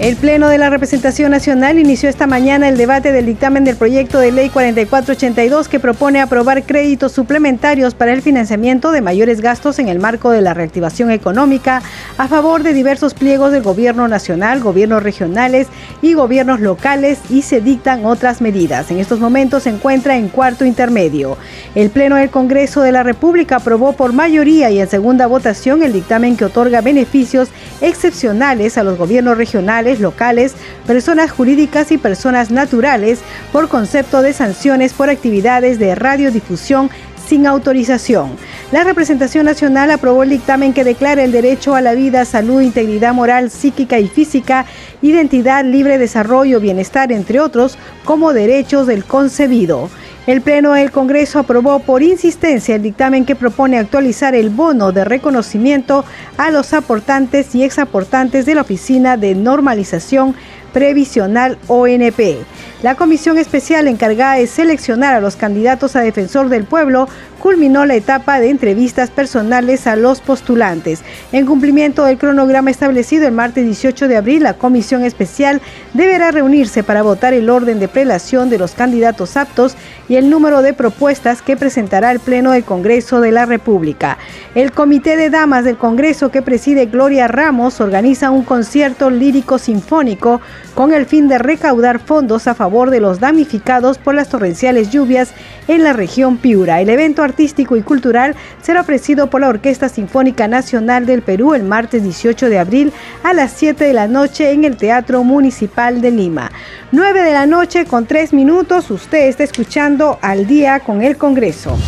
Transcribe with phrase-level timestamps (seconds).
[0.00, 4.18] El Pleno de la Representación Nacional inició esta mañana el debate del dictamen del proyecto
[4.18, 9.88] de ley 4482 que propone aprobar créditos suplementarios para el financiamiento de mayores gastos en
[9.90, 11.82] el marco de la reactivación económica
[12.16, 15.66] a favor de diversos pliegos del gobierno nacional, gobiernos regionales
[16.00, 18.90] y gobiernos locales y se dictan otras medidas.
[18.90, 21.36] En estos momentos se encuentra en cuarto intermedio.
[21.74, 25.92] El Pleno del Congreso de la República aprobó por mayoría y en segunda votación el
[25.92, 27.50] dictamen que otorga beneficios
[27.82, 30.54] excepcionales a los gobiernos regionales locales,
[30.86, 36.90] personas jurídicas y personas naturales por concepto de sanciones por actividades de radiodifusión
[37.30, 38.30] sin autorización.
[38.72, 43.14] La representación nacional aprobó el dictamen que declara el derecho a la vida, salud, integridad
[43.14, 44.66] moral, psíquica y física,
[45.00, 49.90] identidad, libre desarrollo, bienestar, entre otros, como derechos del concebido.
[50.30, 55.04] El Pleno del Congreso aprobó por insistencia el dictamen que propone actualizar el bono de
[55.04, 56.04] reconocimiento
[56.36, 60.36] a los aportantes y exaportantes de la Oficina de Normalización
[60.72, 62.44] Previsional ONP.
[62.84, 67.08] La comisión especial encargada de seleccionar a los candidatos a defensor del pueblo
[67.40, 71.00] culminó la etapa de entrevistas personales a los postulantes.
[71.32, 75.60] En cumplimiento del cronograma establecido el martes 18 de abril, la comisión especial
[75.94, 79.74] deberá reunirse para votar el orden de prelación de los candidatos aptos
[80.08, 84.18] y el número de propuestas que presentará el Pleno del Congreso de la República.
[84.54, 90.40] El Comité de Damas del Congreso que preside Gloria Ramos organiza un concierto lírico sinfónico
[90.74, 95.32] con el fin de recaudar fondos a favor de los damnificados por las torrenciales lluvias
[95.70, 96.80] en la región Piura.
[96.80, 101.62] El evento artístico y cultural será ofrecido por la Orquesta Sinfónica Nacional del Perú el
[101.62, 102.92] martes 18 de abril
[103.22, 106.50] a las 7 de la noche en el Teatro Municipal de Lima.
[106.90, 111.78] 9 de la noche con 3 minutos, usted está escuchando al día con el Congreso.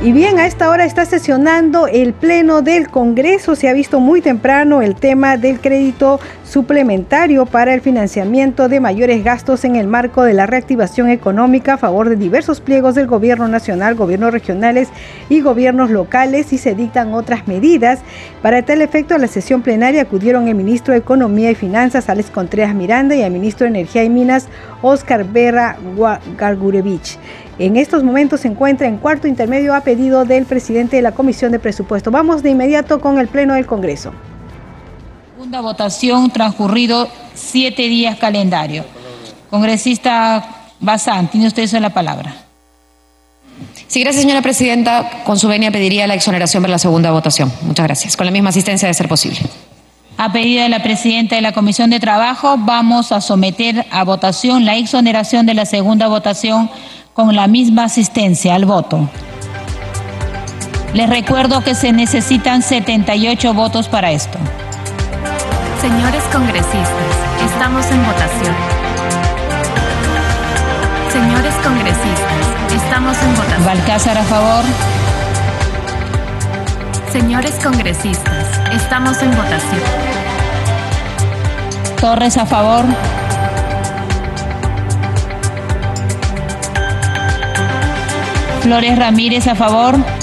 [0.00, 3.56] Y bien, a esta hora está sesionando el Pleno del Congreso.
[3.56, 9.24] Se ha visto muy temprano el tema del crédito suplementario para el financiamiento de mayores
[9.24, 13.48] gastos en el marco de la reactivación económica a favor de diversos pliegos del gobierno
[13.48, 14.88] nacional, gobiernos regionales
[15.28, 17.98] y gobiernos locales y se dictan otras medidas.
[18.40, 22.30] Para tal efecto, a la sesión plenaria acudieron el ministro de Economía y Finanzas, Alex
[22.30, 24.46] Contreras Miranda, y el ministro de Energía y Minas,
[24.80, 25.76] Oscar Berra
[26.38, 27.18] Gargurevich.
[27.58, 31.50] En estos momentos se encuentra en cuarto intermedio a pedido del presidente de la Comisión
[31.50, 32.12] de Presupuesto.
[32.12, 34.12] Vamos de inmediato con el Pleno del Congreso.
[35.34, 38.84] Segunda votación, transcurrido siete días calendario.
[39.50, 42.32] Congresista Bazán, tiene usted eso la palabra.
[43.88, 45.24] Sí, gracias, señora presidenta.
[45.24, 47.50] Con su venia pediría la exoneración para la segunda votación.
[47.62, 48.16] Muchas gracias.
[48.16, 49.40] Con la misma asistencia de ser posible.
[50.16, 54.64] A pedido de la presidenta de la Comisión de Trabajo, vamos a someter a votación
[54.64, 56.70] la exoneración de la segunda votación
[57.18, 59.10] con la misma asistencia al voto.
[60.94, 64.38] Les recuerdo que se necesitan 78 votos para esto.
[65.80, 66.86] Señores congresistas,
[67.44, 68.54] estamos en votación.
[71.10, 73.64] Señores congresistas, estamos en votación.
[73.64, 74.64] Balcázar a favor.
[77.10, 79.82] Señores congresistas, estamos en votación.
[82.00, 82.84] Torres a favor.
[88.68, 90.17] Flores Ramírez a favor.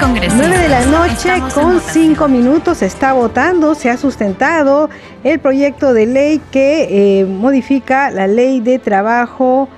[0.00, 0.48] Congresistas.
[0.48, 1.94] 9 de la noche estamos con votación.
[1.94, 4.90] 5 minutos se está votando, se ha sustentado
[5.24, 9.68] el proyecto de ley que eh, modifica la ley de trabajo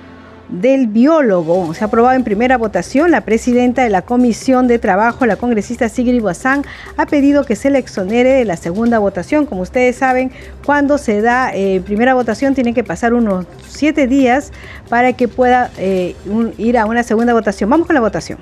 [0.51, 1.73] del biólogo.
[1.73, 3.09] Se ha aprobado en primera votación.
[3.09, 6.63] La presidenta de la Comisión de Trabajo, la congresista Sigrid Bazán,
[6.97, 9.45] ha pedido que se le exonere de la segunda votación.
[9.45, 10.31] Como ustedes saben,
[10.65, 14.51] cuando se da eh, primera votación tiene que pasar unos siete días
[14.89, 16.15] para que pueda eh,
[16.57, 17.69] ir a una segunda votación.
[17.69, 18.37] Vamos con la votación.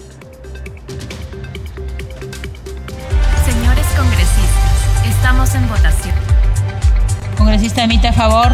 [7.60, 8.54] Congresista emite a favor.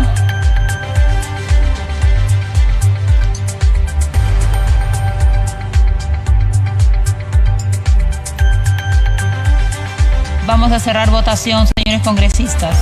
[10.47, 12.79] Vamos a cerrar votación, señores congresistas.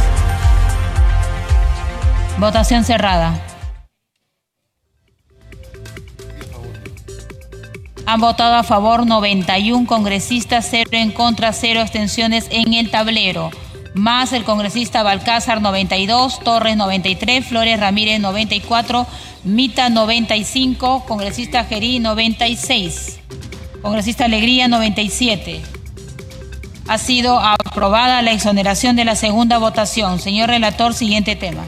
[2.38, 3.38] Votación cerrada.
[8.06, 13.52] Han votado a favor 91 congresistas, 0 en contra, 0 abstenciones en el tablero.
[13.94, 19.06] Más el congresista Balcázar 92, Torres 93, Flores Ramírez 94,
[19.44, 23.20] Mita 95, congresista Gerí 96,
[23.84, 25.62] congresista Alegría 97.
[26.88, 30.20] Ha sido aprobada la exoneración de la segunda votación.
[30.20, 31.64] Señor relator, siguiente tema.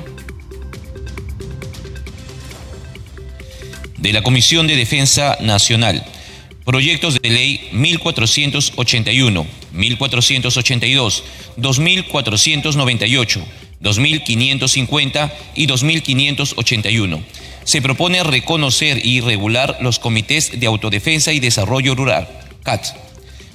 [3.97, 6.03] De la Comisión de Defensa Nacional.
[6.65, 11.23] Proyectos de ley 1481, 1482,
[11.57, 13.45] 2498,
[13.79, 17.23] 2550 y 2581.
[17.63, 22.27] Se propone reconocer y regular los comités de autodefensa y desarrollo rural,
[22.63, 23.05] CAT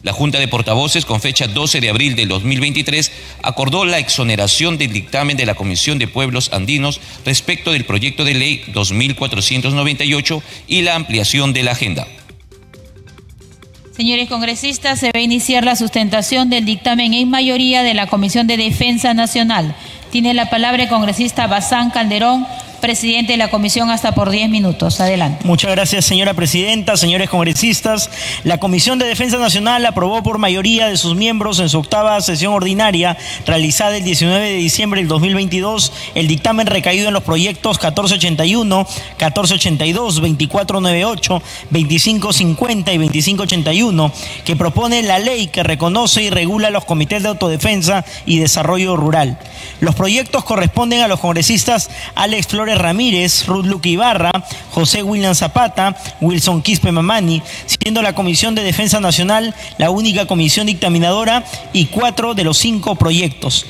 [0.02, 3.12] la Junta de Portavoces, con fecha 12 de abril del 2023,
[3.42, 8.34] acordó la exoneración del dictamen de la Comisión de Pueblos Andinos respecto del proyecto de
[8.34, 12.08] ley 2498 y la ampliación de la agenda.
[14.00, 18.46] Señores congresistas, se va a iniciar la sustentación del dictamen en mayoría de la Comisión
[18.46, 19.74] de Defensa Nacional.
[20.10, 22.46] Tiene la palabra el congresista Bazán Calderón
[22.80, 25.00] presidente de la comisión, hasta por 10 minutos.
[25.00, 25.44] Adelante.
[25.44, 28.10] Muchas gracias, señora presidenta, señores congresistas.
[28.44, 32.52] La Comisión de Defensa Nacional aprobó por mayoría de sus miembros en su octava sesión
[32.52, 33.16] ordinaria,
[33.46, 40.14] realizada el 19 de diciembre del 2022, el dictamen recaído en los proyectos 1481, 1482,
[40.16, 44.12] 2498, 2550 y 2581,
[44.44, 49.38] que propone la ley que reconoce y regula los comités de autodefensa y desarrollo rural.
[49.80, 54.30] Los proyectos corresponden a los congresistas Alex Flores Ramírez, Ruth Luque Ibarra,
[54.70, 60.66] José William Zapata, Wilson Quispe Mamani, siendo la Comisión de Defensa Nacional la única comisión
[60.66, 63.66] dictaminadora y cuatro de los cinco proyectos.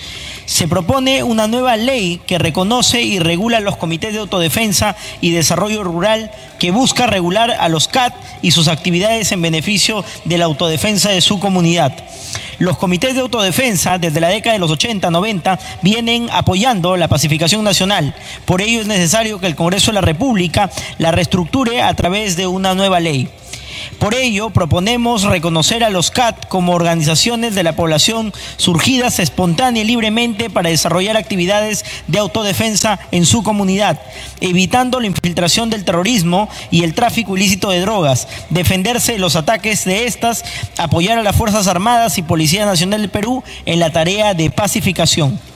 [0.50, 5.85] Se propone una nueva ley que reconoce y regula los comités de autodefensa y desarrollo
[5.85, 8.12] rural que busca regular a los CAT
[8.43, 11.97] y sus actividades en beneficio de la autodefensa de su comunidad.
[12.58, 18.12] Los comités de autodefensa desde la década de los 80-90 vienen apoyando la pacificación nacional.
[18.44, 20.69] Por ello es necesario que el Congreso de la República
[20.99, 23.31] la reestructure a través de una nueva ley.
[23.98, 29.87] Por ello, proponemos reconocer a los CAT como organizaciones de la población surgidas espontánea y
[29.87, 34.00] libremente para desarrollar actividades de autodefensa en su comunidad,
[34.40, 39.84] evitando la infiltración del terrorismo y el tráfico ilícito de drogas, defenderse de los ataques
[39.84, 40.44] de estas,
[40.78, 45.50] apoyar a las Fuerzas Armadas y Policía Nacional del Perú en la tarea de pacificación.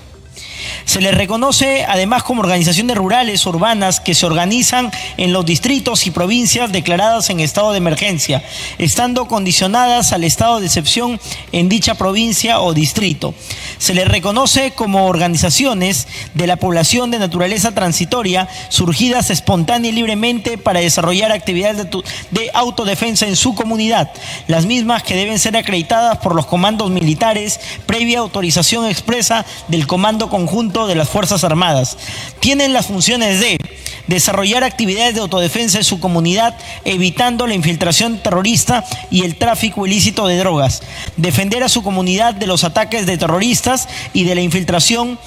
[0.85, 6.11] Se les reconoce además como organizaciones rurales urbanas que se organizan en los distritos y
[6.11, 8.43] provincias declaradas en estado de emergencia,
[8.79, 11.21] estando condicionadas al estado de excepción
[11.53, 13.35] en dicha provincia o distrito.
[13.79, 20.59] Se les reconoce como organizaciones de la población de naturaleza transitoria surgidas espontánea y libremente
[20.59, 21.87] para desarrollar actividades
[22.31, 24.11] de, autodefensa en su comunidad,
[24.49, 30.29] las mismas que deben ser acreditadas por los comandos militares previa autorización expresa del Comando
[30.29, 31.99] Conjunto de las Fuerzas Armadas.
[32.41, 33.59] Tienen las funciones de
[34.07, 40.27] desarrollar actividades de autodefensa en su comunidad, evitando la infiltración terrorista y el tráfico ilícito
[40.27, 40.83] de drogas,
[41.17, 45.19] defender a su comunidad de los ataques de terroristas y de la infiltración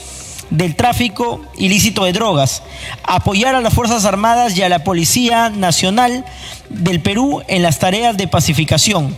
[0.49, 2.63] del tráfico ilícito de drogas,
[3.03, 6.25] apoyar a las Fuerzas Armadas y a la Policía Nacional
[6.69, 9.15] del Perú en las tareas de pacificación.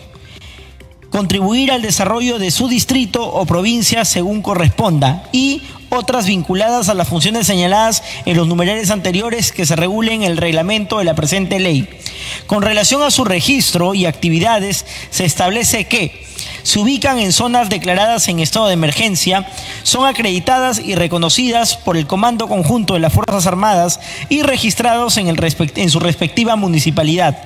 [1.12, 5.24] Contribuir al desarrollo de su distrito o provincia según corresponda.
[5.32, 10.32] Y otras vinculadas a las funciones señaladas en los numerales anteriores que se regulen en
[10.32, 11.88] el reglamento de la presente ley.
[12.48, 16.30] Con relación a su registro y actividades, se establece que
[16.64, 19.48] se ubican en zonas declaradas en estado de emergencia,
[19.84, 25.28] son acreditadas y reconocidas por el Comando Conjunto de las Fuerzas Armadas y registrados en,
[25.28, 27.38] el en su respectiva municipalidad.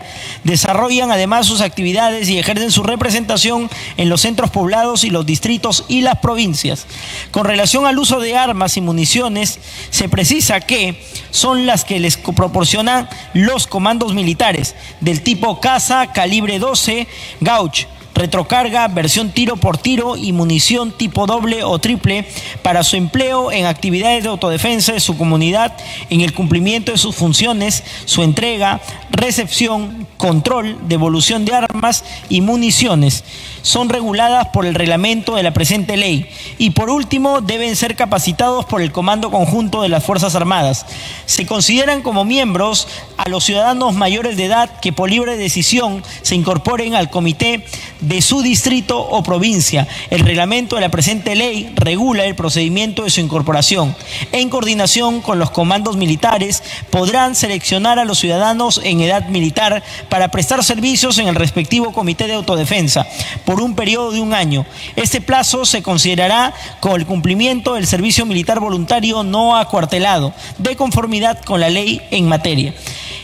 [0.43, 5.85] Desarrollan además sus actividades y ejercen su representación en los centros poblados y los distritos
[5.88, 6.85] y las provincias.
[7.31, 9.59] Con relación al uso de armas y municiones,
[9.89, 16.59] se precisa que son las que les proporcionan los comandos militares del tipo Casa, calibre
[16.59, 17.07] 12,
[17.41, 22.25] Gauch, retrocarga, versión tiro por tiro y munición tipo doble o triple
[22.62, 25.75] para su empleo en actividades de autodefensa de su comunidad
[26.10, 33.24] en el cumplimiento de sus funciones, su entrega, recepción, control, devolución de armas y municiones.
[33.62, 38.65] Son reguladas por el reglamento de la presente ley y por último deben ser capacitados
[38.65, 40.86] por el Comando Conjunto de las Fuerzas Armadas.
[41.25, 46.36] Se consideran como miembros a los ciudadanos mayores de edad que por libre decisión se
[46.36, 47.65] incorporen al comité
[48.03, 49.88] de su distrito o provincia.
[50.10, 53.95] El reglamento de la presente ley regula el procedimiento de su incorporación.
[54.31, 60.29] En coordinación con los comandos militares podrán seleccionar a los ciudadanos en edad militar para
[60.29, 63.07] prestar servicios en el respectivo comité de autodefensa
[63.45, 64.65] por un periodo de un año.
[64.95, 71.41] Este plazo se considerará con el cumplimiento del servicio militar voluntario no acuartelado, de conformidad
[71.43, 72.74] con la ley en materia.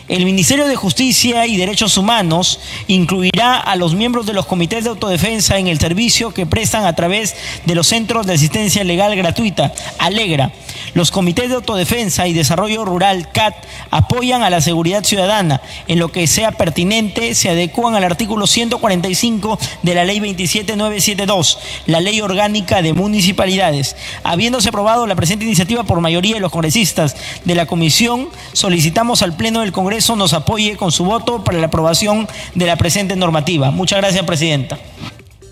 [0.09, 4.89] El Ministerio de Justicia y Derechos Humanos incluirá a los miembros de los comités de
[4.89, 7.35] autodefensa en el servicio que prestan a través
[7.67, 10.51] de los centros de asistencia legal gratuita, Alegra.
[10.95, 13.53] Los comités de autodefensa y desarrollo rural, CAT,
[13.91, 15.61] apoyan a la seguridad ciudadana.
[15.87, 22.01] En lo que sea pertinente, se adecuan al artículo 145 de la Ley 27972, la
[22.01, 23.95] Ley Orgánica de Municipalidades.
[24.23, 29.35] Habiéndose aprobado la presente iniciativa por mayoría de los congresistas de la Comisión, solicitamos al
[29.35, 33.71] Pleno del Congreso nos apoye con su voto para la aprobación de la presente normativa.
[33.71, 34.77] Muchas gracias, Presidenta.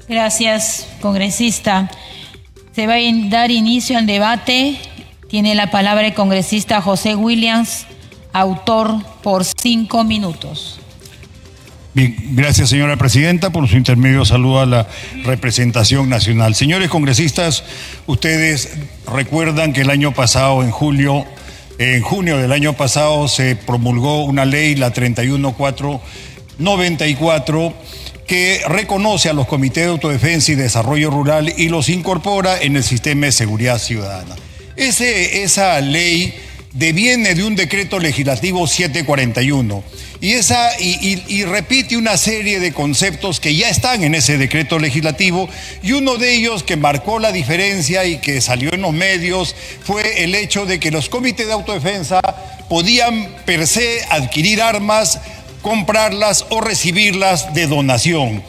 [0.07, 1.91] Gracias, congresista.
[2.73, 4.77] Se va a dar inicio al debate.
[5.29, 7.85] Tiene la palabra el congresista José Williams,
[8.31, 10.79] autor por cinco minutos.
[11.93, 13.49] Bien, gracias señora presidenta.
[13.49, 14.87] Por su intermedio saludo a la
[15.23, 16.53] representación nacional.
[16.53, 17.63] Señores congresistas,
[18.05, 18.77] ustedes
[19.11, 21.25] recuerdan que el año pasado, en julio,
[21.79, 27.73] en junio del año pasado se promulgó una ley, la 31494,
[28.25, 32.83] que reconoce a los comités de autodefensa y desarrollo rural y los incorpora en el
[32.83, 34.35] sistema de seguridad ciudadana.
[34.75, 36.33] Esa ley
[36.73, 39.83] deviene de un decreto legislativo 741
[40.19, 45.47] y, esa, y, repite una serie de conceptos que ya están en ese decreto legislativo
[45.83, 50.23] y uno de ellos que marcó la diferencia y que salió en los medios fue
[50.23, 52.19] el hecho de que los comités de autodefensa
[52.67, 55.19] podían per se adquirir armas,
[55.61, 58.43] comprarlas o recibirlas de donación.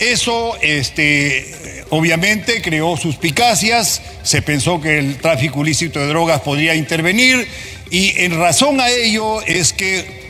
[0.00, 7.46] Eso este, obviamente creó suspicacias, se pensó que el tráfico ilícito de drogas podría intervenir
[7.90, 10.22] y en razón a ello es que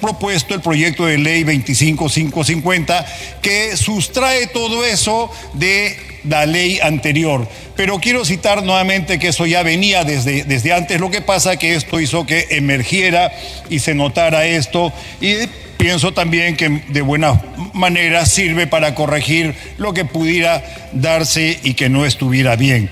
[0.00, 3.06] propuesto el proyecto de ley 25550
[3.42, 5.96] que sustrae todo eso de
[6.28, 7.48] la ley anterior.
[7.76, 11.00] Pero quiero citar nuevamente que eso ya venía desde, desde antes.
[11.00, 13.32] Lo que pasa que esto hizo que emergiera
[13.68, 14.92] y se notara esto.
[15.20, 15.34] Y
[15.76, 17.40] pienso también que de buena
[17.72, 22.90] manera sirve para corregir lo que pudiera darse y que no estuviera bien.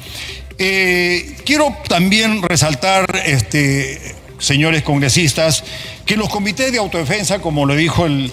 [0.59, 3.99] Eh, quiero también resaltar, este,
[4.39, 5.65] señores congresistas,
[6.07, 8.33] que los comités de autodefensa, como lo dijo el,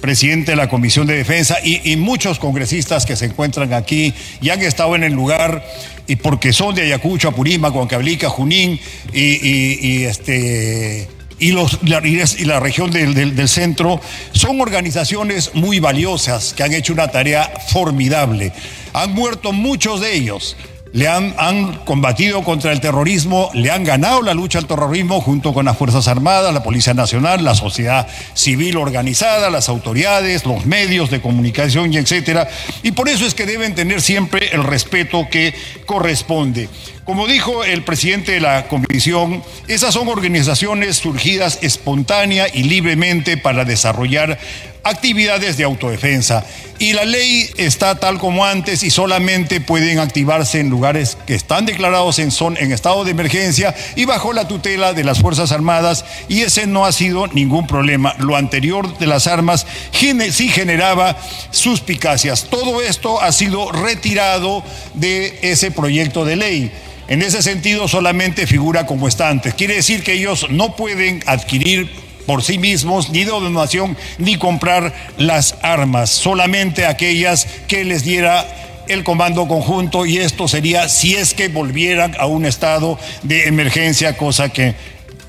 [0.00, 4.60] presidente de la Comisión de Defensa y, muchos congresistas que se encuentran aquí y han
[4.62, 5.64] estado en el lugar
[6.08, 8.80] y porque son de Ayacucho, Apurímac, Huancablica, Junín
[9.12, 14.00] y, este y, la, región del, centro
[14.32, 18.52] son organizaciones muy valiosas que han hecho una tarea formidable.
[18.92, 20.56] Han muerto muchos de ellos
[20.94, 25.52] le han, han, combatido contra el terrorismo, le han ganado la lucha al terrorismo junto
[25.52, 31.10] con las Fuerzas Armadas, la Policía Nacional, la sociedad civil organizada, las autoridades, los medios
[31.10, 32.48] de comunicación y etcétera.
[32.84, 35.52] Y por eso es que deben tener siempre el respeto que
[35.84, 36.68] corresponde.
[37.04, 43.66] Como dijo el presidente de la comisión, esas son organizaciones surgidas espontánea y libremente para
[43.66, 44.38] desarrollar
[44.84, 46.46] actividades de autodefensa.
[46.78, 51.66] Y la ley está tal como antes y solamente pueden activarse en lugares que están
[51.66, 56.06] declarados en, son, en estado de emergencia y bajo la tutela de las Fuerzas Armadas
[56.28, 58.14] y ese no ha sido ningún problema.
[58.18, 61.18] Lo anterior de las armas sí generaba
[61.50, 62.44] suspicacias.
[62.44, 66.72] Todo esto ha sido retirado de ese proyecto de ley.
[67.08, 69.54] En ese sentido solamente figura como está antes.
[69.54, 71.90] Quiere decir que ellos no pueden adquirir
[72.26, 78.46] por sí mismos, ni de donación, ni comprar las armas, solamente aquellas que les diera
[78.88, 84.16] el comando conjunto y esto sería si es que volvieran a un estado de emergencia,
[84.16, 84.74] cosa que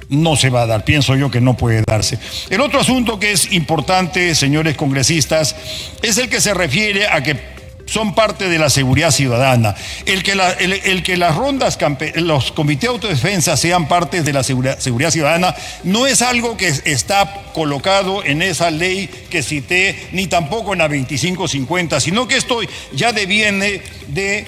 [0.09, 2.19] no se va a dar, pienso yo que no puede darse.
[2.49, 5.55] El otro asunto que es importante, señores congresistas,
[6.01, 7.54] es el que se refiere a que
[7.85, 9.75] son parte de la seguridad ciudadana.
[10.05, 11.77] El que, el, que las rondas,
[12.15, 16.67] los comités de autodefensa sean parte de la seguridad, seguridad, ciudadana no es algo que
[16.67, 22.59] está colocado en esa ley que cité, ni tampoco en la 2550, sino que esto
[22.93, 24.45] ya deviene de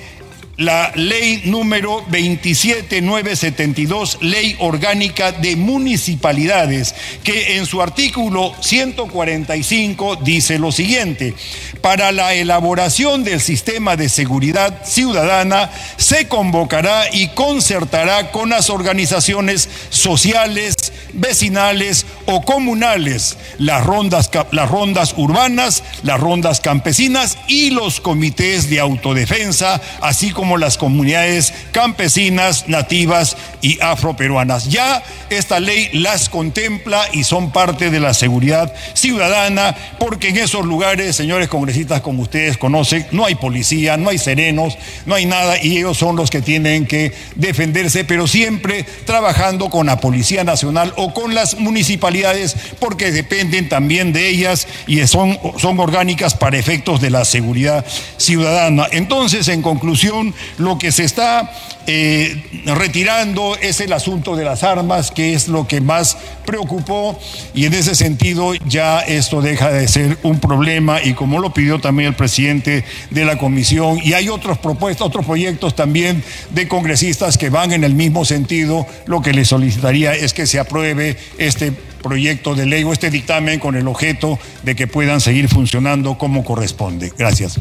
[0.58, 10.72] la ley número 27972, ley orgánica de municipalidades, que en su artículo 145 dice lo
[10.72, 11.36] siguiente,
[11.82, 19.70] para la elaboración del sistema de seguridad ciudadana se convocará y concertará con las organizaciones
[19.90, 20.74] sociales,
[21.14, 28.80] vecinales o comunales, las rondas, las rondas urbanas, las rondas campesinas y los comités de
[28.80, 34.70] autodefensa, así como como las comunidades campesinas, nativas y afroperuanas.
[34.70, 40.66] Ya esta ley las contempla y son parte de la seguridad ciudadana, porque en esos
[40.66, 45.62] lugares, señores congresistas, como ustedes conocen, no hay policía, no hay serenos, no hay nada,
[45.62, 50.94] y ellos son los que tienen que defenderse, pero siempre trabajando con la Policía Nacional
[50.96, 57.02] o con las municipalidades, porque dependen también de ellas y son, son orgánicas para efectos
[57.02, 57.86] de la seguridad
[58.16, 58.88] ciudadana.
[58.94, 61.52] Entonces, en conclusión, lo que se está
[61.86, 67.20] eh, retirando es el asunto de las armas, que es lo que más preocupó
[67.54, 71.80] y en ese sentido ya esto deja de ser un problema y como lo pidió
[71.80, 77.38] también el presidente de la comisión y hay otros propuestas, otros proyectos también de congresistas
[77.38, 81.72] que van en el mismo sentido, lo que le solicitaría es que se apruebe este
[81.72, 86.44] proyecto de ley o este dictamen con el objeto de que puedan seguir funcionando como
[86.44, 87.12] corresponde.
[87.18, 87.60] Gracias.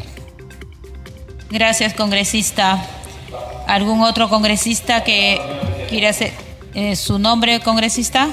[1.50, 2.85] Gracias, congresista.
[3.67, 5.41] ¿Algún otro congresista que
[5.88, 6.33] quiera hacer
[6.75, 8.29] eh, su nombre, congresista?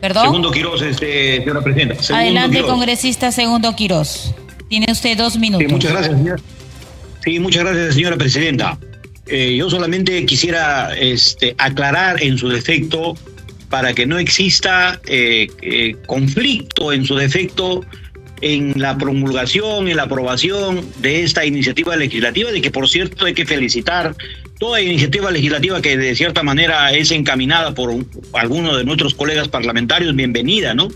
[0.00, 0.24] ¿Perdón?
[0.24, 2.16] Segundo Quiroz, este, señora presidenta.
[2.16, 4.34] Adelante, congresista Segundo Quiroz.
[4.68, 5.66] Tiene usted dos minutos.
[5.66, 6.42] Sí, muchas gracias, señora.
[7.24, 8.78] Sí, muchas gracias, señora presidenta.
[9.26, 13.14] Eh, yo solamente quisiera este, aclarar en su defecto,
[13.68, 17.82] para que no exista eh, conflicto en su defecto
[18.42, 23.34] en la promulgación, en la aprobación de esta iniciativa legislativa, de que por cierto hay
[23.34, 24.14] que felicitar
[24.58, 27.94] toda iniciativa legislativa que de cierta manera es encaminada por
[28.32, 30.88] algunos de nuestros colegas parlamentarios, bienvenida, ¿no?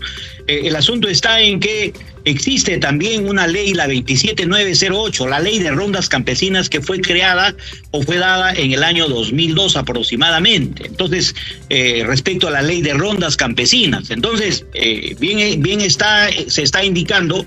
[0.47, 1.93] Eh, el asunto está en que
[2.29, 7.55] existe también una ley, la 27908, la ley de rondas campesinas que fue creada
[7.91, 10.87] o fue dada en el año 2002 aproximadamente.
[10.87, 11.35] Entonces,
[11.69, 16.83] eh, respecto a la ley de rondas campesinas, entonces, eh, bien, bien está, se está
[16.83, 17.45] indicando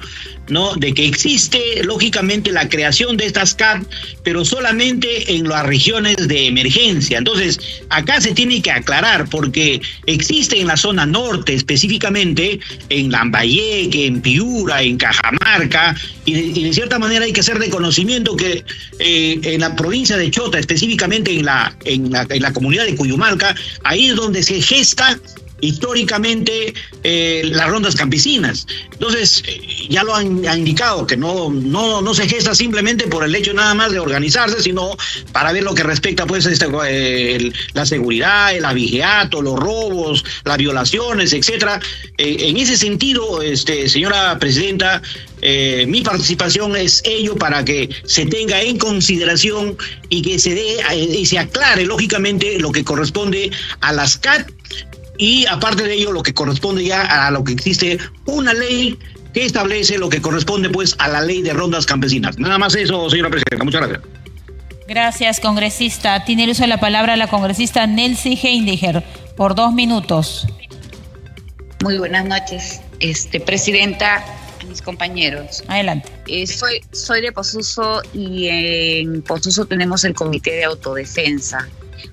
[0.50, 0.74] ¿no?
[0.74, 3.84] De que existe, lógicamente, la creación de estas CAP,
[4.22, 7.18] pero solamente en las regiones de emergencia.
[7.18, 14.06] Entonces, acá se tiene que aclarar, porque existe en la zona norte, específicamente en Lambayeque,
[14.06, 18.64] en Piura, en Cajamarca, y de, cierta manera hay que hacer reconocimiento que
[18.98, 22.94] eh, en la provincia de Chota, específicamente en la, en la, en la comunidad de
[22.94, 25.18] Cuyumalca, ahí es donde se gesta
[25.60, 28.66] históricamente eh, las rondas campesinas.
[28.92, 33.34] Entonces, eh, ya lo han, indicado, que no, no, no se gesta simplemente por el
[33.34, 34.96] hecho nada más de organizarse, sino
[35.32, 40.58] para ver lo que respecta pues este, eh, la seguridad, el abigeato, los robos, las
[40.58, 41.80] violaciones, etcétera.
[42.18, 45.02] en ese sentido, este, señora presidenta,
[45.86, 49.76] mi participación es ello para que se tenga en consideración
[50.10, 54.50] y que se dé y se aclare lógicamente lo que corresponde a las CAT
[55.20, 58.98] y aparte de ello lo que corresponde ya a lo que existe una ley
[59.34, 62.38] que establece lo que corresponde pues a la ley de rondas campesinas.
[62.38, 63.62] Nada más eso, señora presidenta.
[63.62, 64.02] Muchas gracias.
[64.88, 66.24] Gracias, congresista.
[66.24, 69.04] Tiene el uso de la palabra la congresista Nelsie Heindiger
[69.36, 70.48] por dos minutos.
[71.82, 74.24] Muy buenas noches, este, presidenta,
[74.68, 75.62] mis compañeros.
[75.68, 76.10] Adelante.
[76.28, 81.68] Eh, soy, soy de Posuso y en Posuso tenemos el Comité de Autodefensa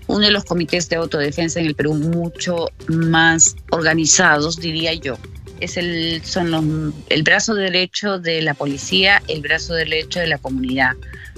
[0.08, 5.18] uno de los comités de autodefensa en el Perú mucho más organizados, diría yo.
[5.60, 10.92] Es el, son el brazo derecho de la policía, el brazo derecho de la comunidad.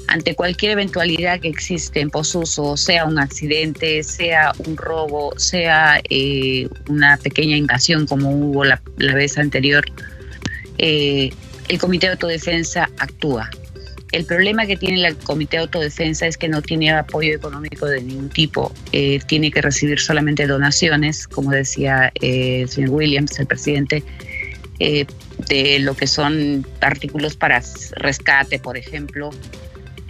[0.08, 6.68] Ante cualquier eventualidad que existe en Posuso, sea un accidente, sea un robo, sea eh,
[6.90, 9.86] una pequeña invasión como hubo la, vez anterior,
[10.80, 11.32] eh,
[11.68, 13.50] el Comité de Autodefensa actúa.
[14.12, 18.02] El problema que tiene el Comité de Autodefensa es que no tiene apoyo económico de
[18.02, 18.74] ningún tipo.
[18.91, 24.04] Eh, tiene que recibir solamente donaciones, como decía eh, el señor Williams, el presidente,
[24.80, 25.06] eh,
[25.48, 27.62] de lo que son artículos para
[27.98, 29.30] rescate, por ejemplo,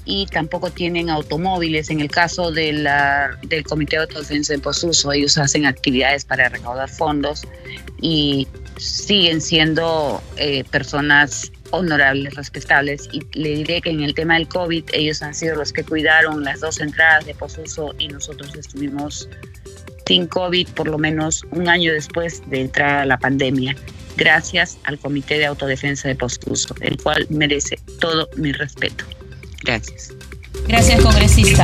[0.05, 1.89] y tampoco tienen automóviles.
[1.89, 6.47] En el caso de la, del Comité de Autodefensa en Posuso, ellos hacen actividades para
[6.47, 7.43] recaudar fondos
[8.01, 10.23] y siguen siendo
[10.71, 13.09] personas honorables, respetables.
[13.11, 16.43] Y le diré que en el tema del COVID, ellos han sido los que cuidaron
[16.43, 19.29] las dos entradas de posuso y nosotros estuvimos
[20.09, 23.75] sin COVID por lo menos un año después de entrar a la pandemia,
[24.17, 29.05] gracias al Comité de Autodefensa de Posuso, el cual merece todo mi respeto.
[29.63, 30.11] Gracias.
[30.67, 31.63] Gracias, congresista.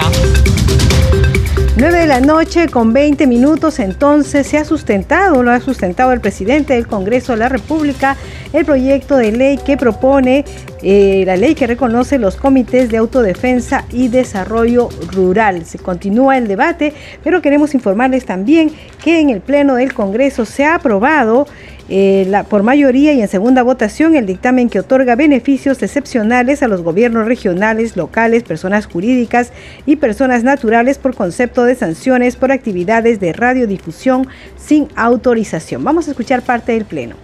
[1.78, 6.22] 9 de la noche con 20 minutos, entonces se ha sustentado, lo ha sustentado el
[6.22, 8.16] presidente del Congreso de la República,
[8.54, 10.46] el proyecto de ley que propone
[10.82, 15.66] eh, la ley que reconoce los comités de autodefensa y desarrollo rural.
[15.66, 18.72] Se continúa el debate, pero queremos informarles también
[19.04, 21.46] que en el Pleno del Congreso se ha aprobado
[21.88, 26.82] eh, por mayoría y en segunda votación el dictamen que otorga beneficios excepcionales a los
[26.82, 29.52] gobiernos regionales, locales, personas jurídicas
[29.86, 35.84] y personas naturales por concepto de sanciones por actividades de radiodifusión sin autorización.
[35.84, 37.16] Vamos a escuchar parte del Pleno.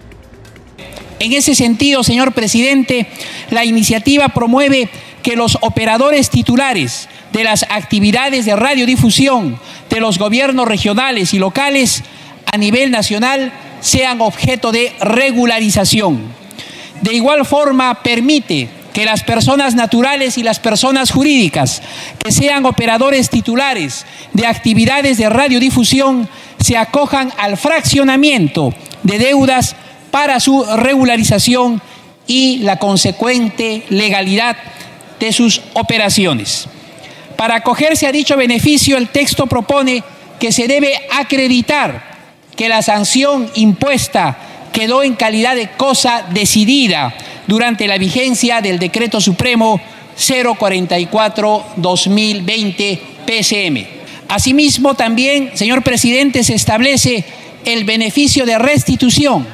[1.18, 3.06] En ese sentido, señor presidente,
[3.50, 4.88] la iniciativa promueve
[5.22, 12.02] que los operadores titulares de las actividades de radiodifusión de los gobiernos regionales y locales
[12.52, 16.22] a nivel nacional sean objeto de regularización.
[17.02, 21.82] De igual forma, permite que las personas naturales y las personas jurídicas
[22.22, 26.28] que sean operadores titulares de actividades de radiodifusión
[26.60, 29.74] se acojan al fraccionamiento de deudas
[30.10, 31.82] para su regularización
[32.26, 34.56] y la consecuente legalidad
[35.18, 36.68] de sus operaciones.
[37.36, 40.04] Para acogerse a dicho beneficio, el texto propone
[40.38, 42.11] que se debe acreditar
[42.56, 44.36] que la sanción impuesta
[44.72, 47.14] quedó en calidad de cosa decidida
[47.46, 49.80] durante la vigencia del Decreto Supremo
[50.18, 53.86] 044-2020 PSM.
[54.28, 57.24] Asimismo, también, señor presidente, se establece
[57.64, 59.46] el beneficio de restitución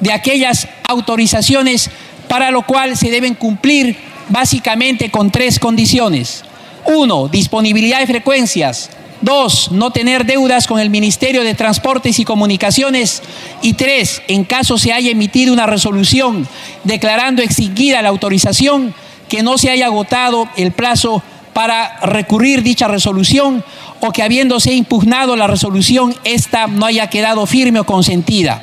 [0.00, 1.90] de aquellas autorizaciones
[2.28, 3.96] para lo cual se deben cumplir
[4.28, 6.44] básicamente con tres condiciones.
[6.84, 8.90] Uno, disponibilidad de frecuencias.
[9.22, 13.22] Dos, no tener deudas con el Ministerio de Transportes y Comunicaciones.
[13.62, 16.46] Y tres, en caso se haya emitido una resolución
[16.84, 18.94] declarando extinguida la autorización,
[19.28, 23.64] que no se haya agotado el plazo para recurrir dicha resolución
[24.00, 28.62] o que habiéndose impugnado la resolución, esta no haya quedado firme o consentida.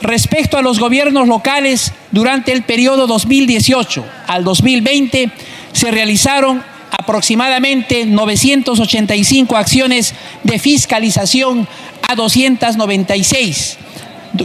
[0.00, 5.30] Respecto a los gobiernos locales, durante el periodo 2018 al 2020
[5.72, 11.68] se realizaron aproximadamente 985 acciones de fiscalización
[12.08, 13.78] a 296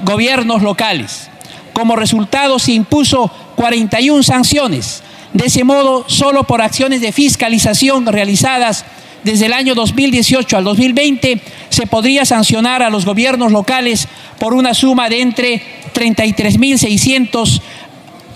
[0.04, 1.30] gobiernos locales.
[1.74, 5.04] Como resultado se impuso 41 sanciones.
[5.34, 8.86] De ese modo, solo por acciones de fiscalización realizadas
[9.24, 14.74] desde el año 2018 al 2020 se podría sancionar a los gobiernos locales por una
[14.74, 17.62] suma de entre 33.600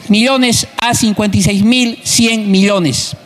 [0.07, 3.17] millones a 56.100 millones.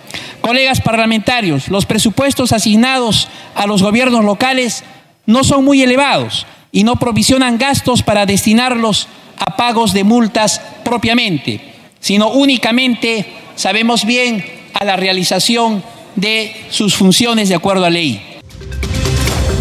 [0.41, 4.83] Colegas parlamentarios, los presupuestos asignados a los gobiernos locales
[5.27, 11.61] no son muy elevados y no provisionan gastos para destinarlos a pagos de multas propiamente,
[11.99, 15.83] sino únicamente, sabemos bien, a la realización
[16.15, 18.21] de sus funciones de acuerdo a ley.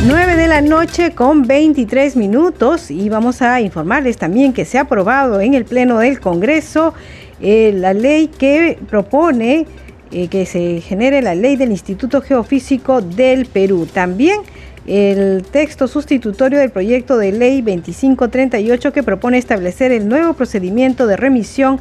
[0.06, 4.82] 9 de la noche con 23 minutos y vamos a informarles también que se ha
[4.82, 6.94] aprobado en el Pleno del Congreso
[7.42, 9.66] eh, la ley que propone
[10.12, 13.86] eh, que se genere la ley del Instituto Geofísico del Perú.
[13.92, 14.40] También
[14.86, 21.16] el texto sustitutorio del proyecto de ley 2538 que propone establecer el nuevo procedimiento de
[21.16, 21.78] remisión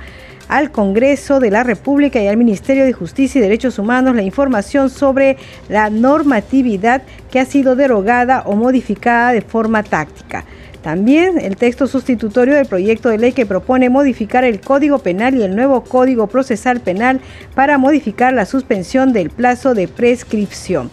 [0.47, 4.89] al Congreso de la República y al Ministerio de Justicia y Derechos Humanos la información
[4.89, 5.37] sobre
[5.69, 10.45] la normatividad que ha sido derogada o modificada de forma táctica.
[10.81, 15.43] También el texto sustitutorio del proyecto de ley que propone modificar el Código Penal y
[15.43, 17.19] el nuevo Código Procesal Penal
[17.53, 20.89] para modificar la suspensión del plazo de prescripción.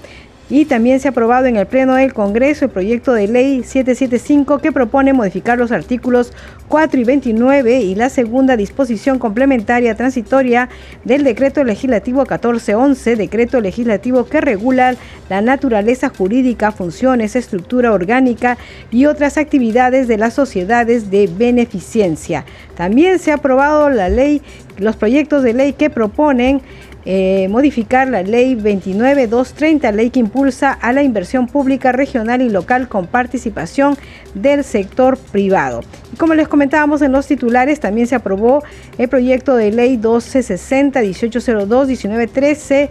[0.49, 4.59] Y también se ha aprobado en el Pleno del Congreso el proyecto de ley 775
[4.59, 6.33] que propone modificar los artículos
[6.69, 10.69] 4 y 29 y la segunda disposición complementaria transitoria
[11.05, 14.95] del decreto legislativo 1411, decreto legislativo que regula
[15.29, 18.57] la naturaleza jurídica, funciones, estructura orgánica
[18.93, 22.45] y otras actividades de las sociedades de beneficencia.
[22.77, 24.43] También se ha aprobado la ley,
[24.79, 26.63] los proyectos de ley que proponen
[27.09, 32.88] eh, modificar la ley 29230, ley que impulsa a la inversión pública regional y local
[32.88, 33.97] con participación
[34.35, 35.83] del sector privado.
[36.12, 38.64] Y como les comentábamos en los titulares, también se aprobó
[38.99, 42.90] el proyecto de ley 1260, 1802, 1913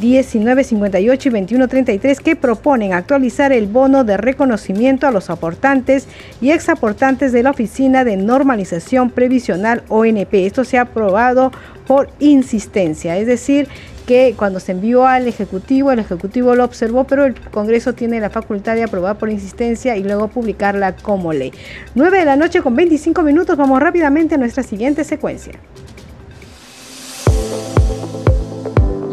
[0.00, 6.06] 1958 y 2133 que proponen actualizar el bono de reconocimiento a los aportantes
[6.40, 10.34] y exaportantes de la Oficina de Normalización Previsional ONP.
[10.34, 11.52] Esto se ha aprobado
[11.86, 13.68] por insistencia, es decir,
[14.06, 18.30] que cuando se envió al Ejecutivo, el Ejecutivo lo observó, pero el Congreso tiene la
[18.30, 21.52] facultad de aprobar por insistencia y luego publicarla como ley.
[21.94, 25.54] 9 de la noche con 25 minutos, vamos rápidamente a nuestra siguiente secuencia.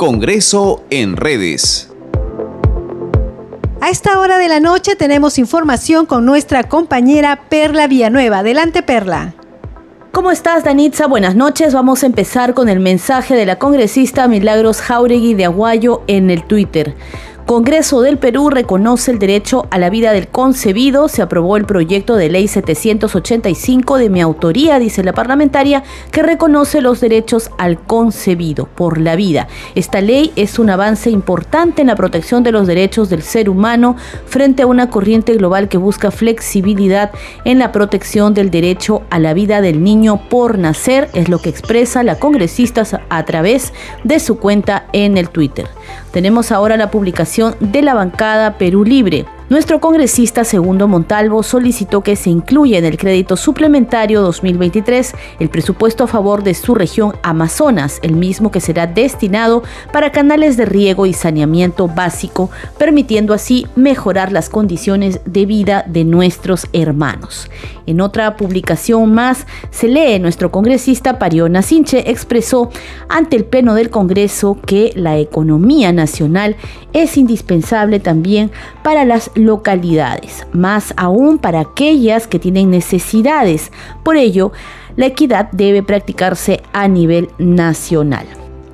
[0.06, 1.90] Congreso en redes.
[3.80, 8.40] A esta hora de la noche tenemos información con nuestra compañera Perla Villanueva.
[8.40, 9.34] Adelante, Perla.
[10.12, 11.08] ¿Cómo estás, Danitza?
[11.08, 11.74] Buenas noches.
[11.74, 16.44] Vamos a empezar con el mensaje de la congresista Milagros Jauregui de Aguayo en el
[16.44, 16.96] Twitter.
[17.46, 21.10] Congreso del Perú reconoce el derecho a la vida del concebido.
[21.10, 26.80] Se aprobó el proyecto de ley 785 de mi autoría, dice la parlamentaria, que reconoce
[26.80, 29.50] los derechos al concebido por la vida.
[29.76, 33.98] Esta ley es un avance importante en la protección de los derechos del ser humano
[34.26, 37.12] frente a una corriente global que busca flexibilidad
[37.44, 41.50] en la protección del derecho a la vida del niño por nacer, es lo que
[41.50, 43.74] expresa la congresista a través
[44.06, 45.68] de su cuenta en el Twitter.
[46.12, 49.26] Tenemos ahora la publicación de la bancada Perú Libre.
[49.50, 56.06] Nuestro congresista Segundo Montalvo solicitó que se incluya en el crédito suplementario 2023 el presupuesto
[56.06, 61.06] a favor de su región Amazonas, el mismo que será destinado para canales de riego
[61.06, 67.50] y saneamiento básico, permitiendo así mejorar las condiciones de vida de nuestros hermanos.
[67.86, 72.70] En otra publicación más se lee nuestro congresista Pariona Sinche expresó
[73.10, 76.56] ante el Pleno del Congreso que la economía nacional
[76.94, 78.52] es indispensable también
[78.84, 83.72] para las localidades, más aún para aquellas que tienen necesidades.
[84.04, 84.52] Por ello,
[84.96, 88.26] la equidad debe practicarse a nivel nacional.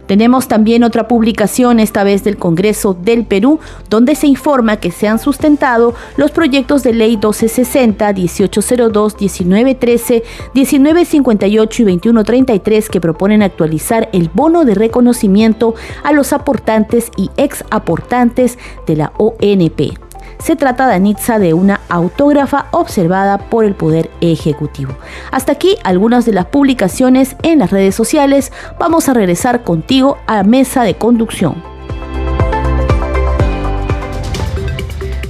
[0.09, 3.59] Tenemos también otra publicación, esta vez del Congreso del Perú,
[3.91, 10.23] donde se informa que se han sustentado los proyectos de ley 1260, 1802, 1913,
[10.55, 17.63] 1958 y 2133 que proponen actualizar el bono de reconocimiento a los aportantes y ex
[17.69, 20.08] aportantes de la ONP.
[20.39, 24.93] Se trata, de Anitza de una autógrafa observada por el Poder Ejecutivo.
[25.31, 28.51] Hasta aquí algunas de las publicaciones en las redes sociales.
[28.79, 31.78] Vamos a regresar contigo a mesa de conducción.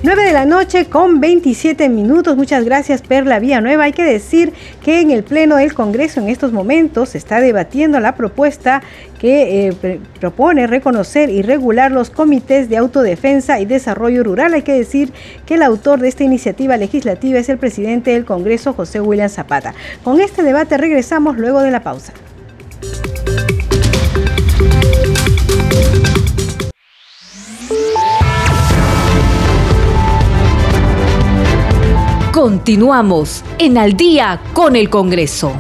[0.10, 2.36] 9 de la noche con 27 minutos.
[2.36, 3.84] Muchas gracias, Perla Villanueva.
[3.84, 8.00] Hay que decir que en el Pleno del Congreso en estos momentos se está debatiendo
[8.00, 8.82] la propuesta
[9.19, 14.56] que eh, propone reconocer y regular los comités de autodefensa y desarrollo rural.
[14.56, 15.13] Hay que decir
[15.45, 19.76] que el autor de esta iniciativa legislativa es el presidente del Congreso, José William Zapata.
[20.04, 22.13] Con este debate regresamos luego de la pausa.
[32.39, 35.52] Continuamos en Al día con el Congreso.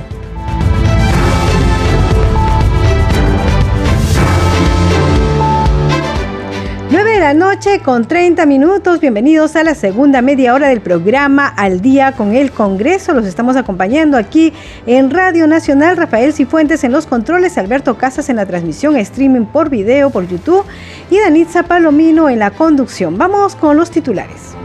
[7.19, 9.01] la noche con 30 minutos.
[9.01, 13.13] Bienvenidos a la segunda media hora del programa Al Día con el Congreso.
[13.13, 14.53] Los estamos acompañando aquí
[14.87, 15.97] en Radio Nacional.
[15.97, 20.63] Rafael Cifuentes en los controles, Alberto Casas en la transmisión streaming por video por YouTube
[21.11, 23.17] y Danitza Palomino en la conducción.
[23.17, 24.55] Vamos con los titulares.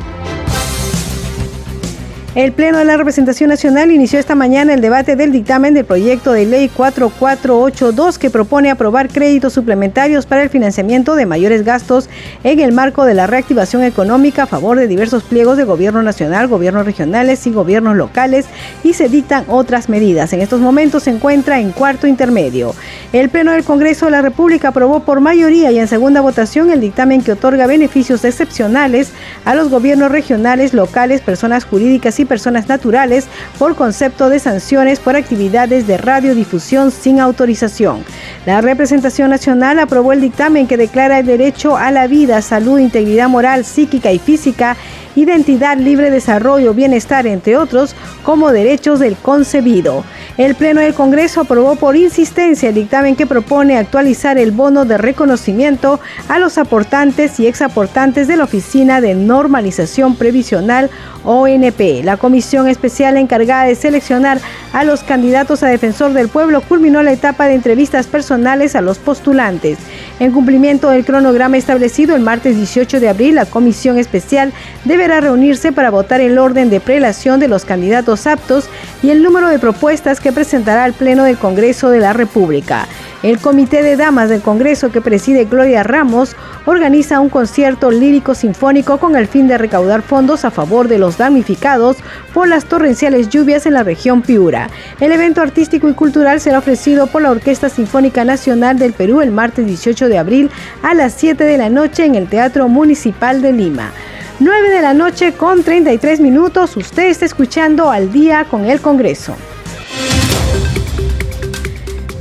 [2.35, 6.33] El Pleno de la Representación Nacional inició esta mañana el debate del dictamen del proyecto
[6.33, 12.09] de ley 4482 que propone aprobar créditos suplementarios para el financiamiento de mayores gastos
[12.43, 16.49] en el marco de la reactivación económica a favor de diversos pliegos de gobierno nacional,
[16.49, 18.47] gobiernos regionales y gobiernos locales
[18.83, 20.33] y se dictan otras medidas.
[20.33, 22.75] En estos momentos se encuentra en cuarto intermedio.
[23.13, 26.81] El Pleno del Congreso de la República aprobó por mayoría y en segunda votación el
[26.81, 29.13] dictamen que otorga beneficios excepcionales
[29.45, 33.27] a los gobiernos regionales, locales, personas jurídicas y personas naturales
[33.59, 38.05] por concepto de sanciones por actividades de radiodifusión sin autorización.
[38.47, 43.29] La representación nacional aprobó el dictamen que declara el derecho a la vida, salud, integridad
[43.29, 44.77] moral, psíquica y física
[45.17, 50.05] identidad, libre desarrollo, bienestar, entre otros, como derechos del concebido.
[50.37, 54.99] El Pleno del Congreso aprobó por insistencia el dictamen que propone actualizar el bono de
[54.99, 60.91] reconocimiento a los aportantes y exaportantes de la Oficina de Normalización Previsional
[61.25, 62.03] ONP.
[62.05, 64.41] La comisión especial encargada de seleccionar
[64.73, 68.99] a los candidatos a defensor del pueblo culminó la etapa de entrevistas personales a los
[68.99, 69.79] postulantes.
[70.21, 74.53] En cumplimiento del cronograma establecido el martes 18 de abril, la comisión especial
[75.05, 78.71] deberá reunirse para votar el orden de prelación de los candidatos aptos
[79.03, 82.87] y el número de propuestas que presentará al Pleno del Congreso de la República.
[83.23, 88.97] El Comité de Damas del Congreso que preside Gloria Ramos organiza un concierto lírico sinfónico
[88.97, 91.99] con el fin de recaudar fondos a favor de los damnificados
[92.33, 94.71] por las torrenciales lluvias en la región Piura.
[95.01, 99.33] El evento artístico y cultural será ofrecido por la Orquesta Sinfónica Nacional del Perú el
[99.33, 100.51] martes 18 de abril
[100.83, 103.93] a las 7 de la noche en el Teatro Municipal de Lima.
[104.41, 109.37] 9 de la noche con 33 minutos, usted está escuchando al día con el Congreso.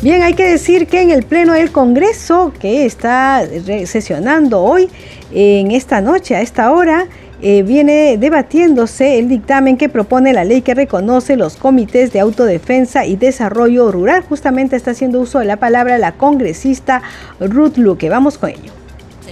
[0.04, 3.43] Bien, hay que decir que en el Pleno del Congreso, que está
[3.86, 4.89] sesionando hoy,
[5.32, 7.08] en esta noche, a esta hora,
[7.41, 13.06] eh, viene debatiéndose el dictamen que propone la ley que reconoce los comités de autodefensa
[13.06, 14.23] y desarrollo rural.
[14.30, 17.02] Justamente está haciendo uso de la palabra la congresista
[17.39, 18.10] Ruth Luque.
[18.10, 18.82] Vamos con ello.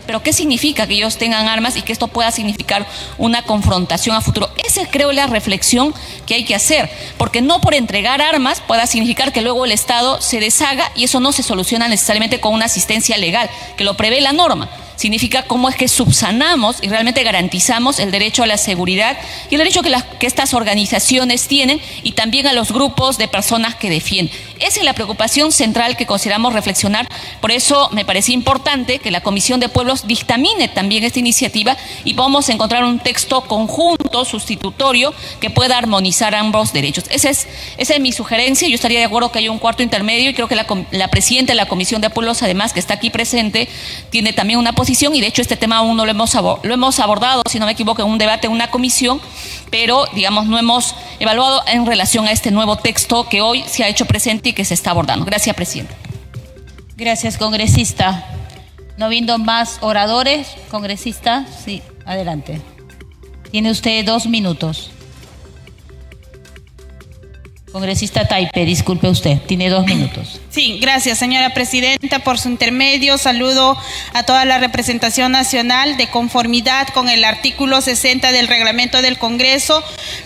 [0.05, 2.85] Pero ¿qué significa que ellos tengan armas y que esto pueda significar
[3.17, 4.49] una confrontación a futuro?
[4.65, 5.93] Esa creo la reflexión
[6.25, 10.21] que hay que hacer, porque no por entregar armas pueda significar que luego el Estado
[10.21, 14.21] se deshaga y eso no se soluciona necesariamente con una asistencia legal, que lo prevé
[14.21, 14.69] la norma
[15.01, 19.17] significa cómo es que subsanamos y realmente garantizamos el derecho a la seguridad
[19.49, 23.89] y el derecho que, estas organizaciones tienen y también a los grupos de personas que
[23.89, 24.35] defienden.
[24.62, 27.08] Esa es la preocupación central que consideramos reflexionar.
[27.41, 32.13] Por eso me parece importante que la Comisión de Pueblos dictamine también esta iniciativa y
[32.13, 37.06] podamos encontrar un texto conjunto, sustitutorio, que pueda armonizar ambos derechos.
[37.10, 37.47] Esa es,
[37.78, 38.67] esa es mi sugerencia.
[38.67, 41.58] Yo estaría de acuerdo que haya un cuarto intermedio y creo que la, presidenta de
[41.58, 43.67] la Comisión de Pueblos, además, que está aquí presente,
[44.12, 47.00] tiene también una posición y de hecho este tema aún no lo hemos, lo hemos
[47.00, 49.19] abordado, si no me equivoco, en un debate en una comisión,
[49.71, 53.88] pero digamos no hemos evaluado en relación a este nuevo texto que hoy se ha
[53.88, 55.25] hecho presente que se está abordando.
[55.25, 55.95] Gracias, Presidenta.
[56.95, 58.25] Gracias, congresista.
[58.97, 62.61] No viendo más oradores, congresista, sí, adelante.
[63.51, 64.91] Tiene usted dos minutos.
[67.71, 70.41] Congresista Taipe, disculpe usted, tiene dos minutos.
[70.49, 73.17] Sí, gracias señora presidenta por su intermedio.
[73.17, 73.77] Saludo
[74.13, 79.81] a toda la representación nacional de conformidad con el artículo 60 del reglamento del Congreso.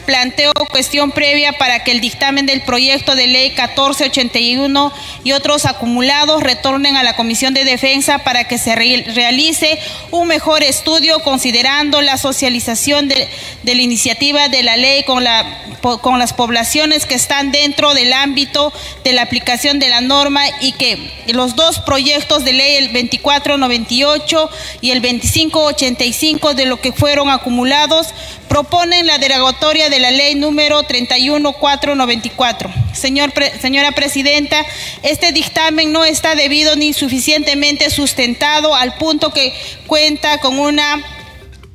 [0.08, 4.92] Planteo cuestión previa para que el dictamen del proyecto de ley 1481
[5.24, 9.80] y otros acumulados retornen a la Comisión de Defensa para que se realice
[10.10, 13.28] un mejor estudio considerando la socialización de,
[13.64, 18.72] la iniciativa de la ley con las poblaciones que están dentro del ámbito
[19.04, 24.50] de la aplicación de la norma y que los dos proyectos de ley, el 2498
[24.82, 28.08] y el 2585 de lo que fueron acumulados,
[28.48, 32.72] proponen la derogatoria de la ley número 31494.
[32.94, 34.66] Señor, señora Presidenta,
[35.04, 39.54] este dictamen no está debido ni suficientemente sustentado al punto que
[39.88, 41.04] cuenta con una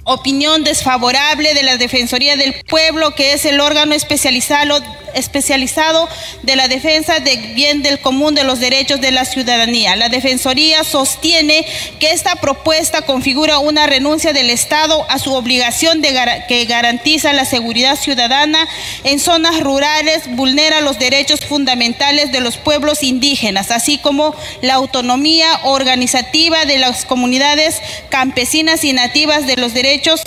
[0.05, 4.81] opinión desfavorable de la Defensoría del Pueblo, que es el órgano especializado
[5.15, 6.09] especializado
[6.43, 9.97] de la defensa del bien del común de los derechos de la ciudadanía.
[9.97, 11.67] La Defensoría sostiene
[11.99, 16.11] que esta propuesta configura una renuncia del Estado a su obligación de
[16.49, 18.67] que garantiza la seguridad ciudadana
[19.05, 25.61] en zonas rurales, vulnera los derechos fundamentales de los pueblos indígenas, así como la autonomía
[25.65, 30.23] organizativa de las comunidades campesinas y nativas de los derechos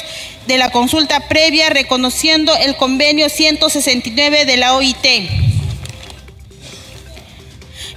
[0.47, 5.06] de la consulta previa reconociendo el convenio 169 de la OIT.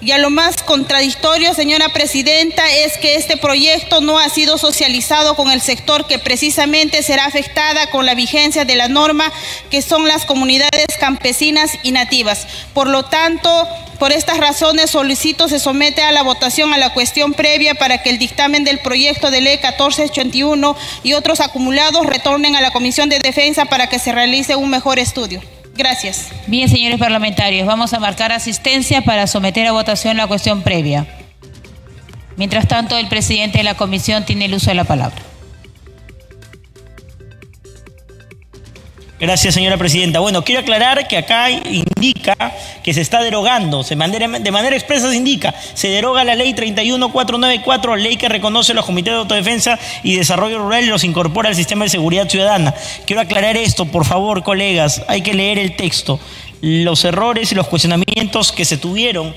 [0.06, 5.34] Y a lo más contradictorio, señora presidenta, es que este proyecto no ha sido socializado
[5.34, 9.32] con el sector que precisamente será afectada con la vigencia de la norma,
[9.68, 12.46] que son las comunidades campesinas y nativas.
[12.72, 17.32] Por lo tanto, por estas razones solicito se somete a la votación a la cuestión
[17.34, 22.60] previa para que el dictamen del proyecto de ley 1481 y otros acumulados retornen a
[22.60, 25.42] la Comisión de Defensa para que se realice un mejor estudio.
[25.74, 26.28] Gracias.
[26.46, 31.06] Bien, señores parlamentarios, vamos a marcar asistencia para someter a votación la cuestión previa.
[32.36, 35.35] Mientras tanto, el presidente de la comisión tiene el uso de la palabra.
[39.18, 40.20] Gracias, señora presidenta.
[40.20, 42.34] Bueno, quiero aclarar que acá indica
[42.84, 48.16] que se está derogando, de manera expresa se indica, se deroga la ley 31494, ley
[48.16, 51.90] que reconoce los comités de autodefensa y desarrollo rural y los incorpora al sistema de
[51.90, 52.74] seguridad ciudadana.
[53.06, 56.20] Quiero aclarar esto, por favor, colegas, hay que leer el texto.
[56.60, 59.34] Los errores y los cuestionamientos que se tuvieron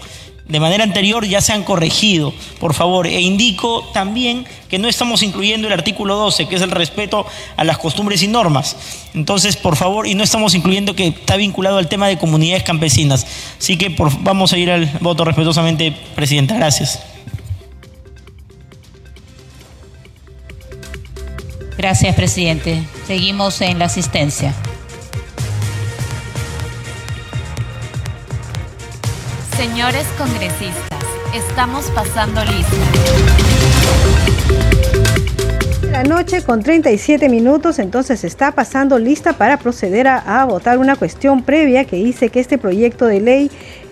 [0.49, 3.05] de manera anterior ya se han corregido, por favor.
[3.05, 7.63] E indico también que no estamos incluyendo el artículo 12, que es el respeto a
[7.63, 8.75] las costumbres y normas.
[9.13, 13.27] Entonces, por favor, y no estamos incluyendo que está vinculado al tema de comunidades campesinas.
[13.59, 16.55] Así que por, vamos a ir al voto respetuosamente, Presidenta.
[16.55, 16.99] Gracias.
[21.77, 22.83] Gracias, presidente.
[23.05, 24.53] Seguimos en la asistencia.
[29.59, 30.87] Señores congresistas,
[31.35, 32.77] estamos pasando lista.
[35.91, 40.95] La noche con 37 minutos, entonces está pasando lista para proceder a, a votar una
[40.95, 43.51] cuestión previa que dice que este proyecto de ley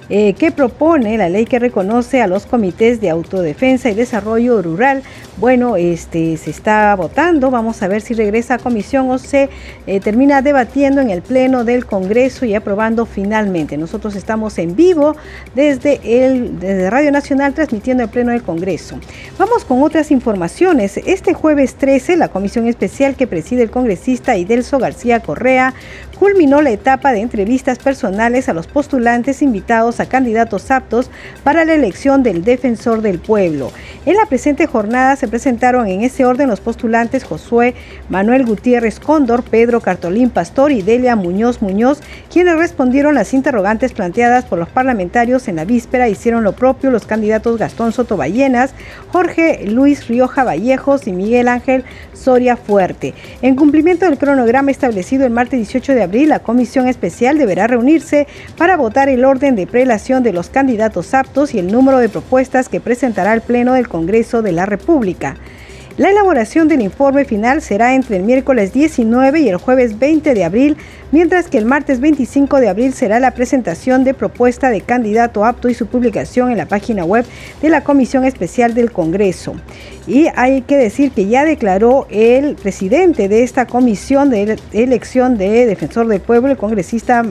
[0.09, 5.03] eh, que propone la ley que reconoce a los comités de autodefensa y desarrollo rural.
[5.37, 9.49] Bueno, este se está votando, vamos a ver si regresa a comisión o se
[9.85, 13.77] eh, termina debatiendo en el pleno del Congreso y aprobando finalmente.
[13.77, 15.15] Nosotros estamos en vivo
[15.53, 18.99] desde el desde Radio Nacional transmitiendo el pleno del Congreso.
[19.37, 20.97] Vamos con otras informaciones.
[20.97, 25.73] Este jueves 13, la comisión especial que preside el congresista Idelso García Correa
[26.19, 31.09] culminó la etapa de entrevistas personales a los postulantes invitados a candidatos aptos
[31.43, 33.71] para la elección del defensor del pueblo.
[34.05, 37.75] En la presente jornada se presentaron en ese orden los postulantes Josué
[38.09, 41.99] Manuel Gutiérrez Cóndor, Pedro Cartolín Pastor y Delia Muñoz Muñoz,
[42.31, 46.09] quienes respondieron las interrogantes planteadas por los parlamentarios en la víspera.
[46.09, 48.73] Hicieron lo propio los candidatos Gastón Soto Ballenas,
[49.11, 53.13] Jorge Luis Rioja Vallejos y Miguel Ángel Soria Fuerte.
[53.41, 58.27] En cumplimiento del cronograma establecido el martes 18 de abril, la comisión especial deberá reunirse
[58.57, 62.67] para votar el orden de prelación de los candidatos aptos y el número de propuestas
[62.69, 65.37] que presentará el Pleno del Congreso de la República.
[65.97, 70.43] La elaboración del informe final será entre el miércoles 19 y el jueves 20 de
[70.43, 70.77] abril,
[71.11, 75.69] mientras que el martes 25 de abril será la presentación de propuesta de candidato apto
[75.69, 77.25] y su publicación en la página web
[77.63, 79.55] de la Comisión Especial del Congreso.
[80.05, 85.65] Y hay que decir que ya declaró el presidente de esta comisión de elección de
[85.65, 87.23] defensor del pueblo, el congresista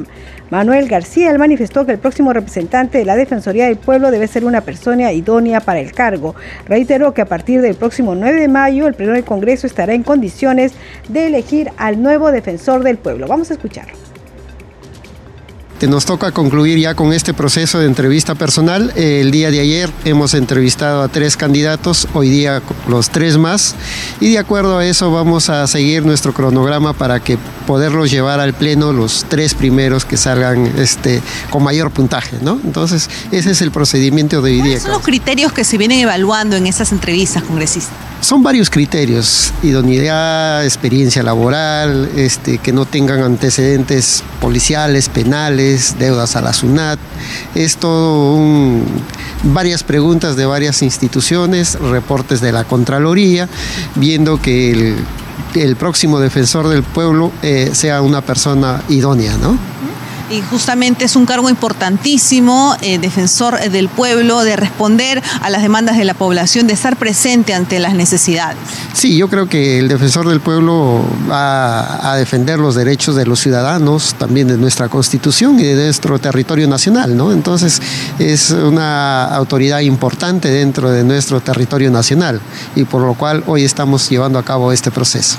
[0.51, 4.61] Manuel García, manifestó que el próximo representante de la Defensoría del Pueblo debe ser una
[4.61, 6.37] persona idónea para el cargo.
[6.69, 10.05] Reiteró que a partir del próximo 9 de mayo el Pleno del Congreso estará en
[10.05, 10.73] condiciones
[11.09, 13.27] de elegir al nuevo defensor del pueblo.
[13.27, 14.06] Vamos a escucharlo.
[15.83, 18.93] Nos toca concluir ya con este proceso de entrevista personal.
[18.97, 23.77] El día de ayer hemos entrevistado a tres candidatos, hoy día los tres más,
[24.19, 28.55] y de acuerdo a eso vamos a seguir nuestro cronograma para que poderlos llevar al
[28.55, 32.59] pleno los tres primeros que salgan este, con mayor puntaje, ¿no?
[32.65, 34.63] Entonces, ese es el procedimiento de hoy día.
[34.63, 37.95] ¿Cuáles son los criterios que se vienen evaluando en esas entrevistas, congresistas?
[38.21, 46.41] Son varios criterios, idoneidad, experiencia laboral, este, que no tengan antecedentes policiales, penales, deudas a
[46.41, 46.99] la SUNAT.
[47.55, 48.39] Es todo
[49.45, 53.49] varias preguntas de varias instituciones, reportes de la Contraloría,
[53.95, 54.97] viendo que el,
[55.55, 59.59] el próximo defensor del pueblo eh, sea una persona idónea, ¿no?
[60.31, 65.97] Y justamente es un cargo importantísimo, eh, defensor del pueblo, de responder a las demandas
[65.97, 68.59] de la población, de estar presente ante las necesidades.
[68.93, 73.41] Sí, yo creo que el defensor del pueblo va a defender los derechos de los
[73.41, 77.33] ciudadanos, también de nuestra constitución y de nuestro territorio nacional, ¿no?
[77.33, 77.81] Entonces
[78.19, 82.41] es una autoridad importante dentro de nuestro territorio nacional
[82.75, 85.39] y por lo cual hoy estamos llevando a cabo este proceso.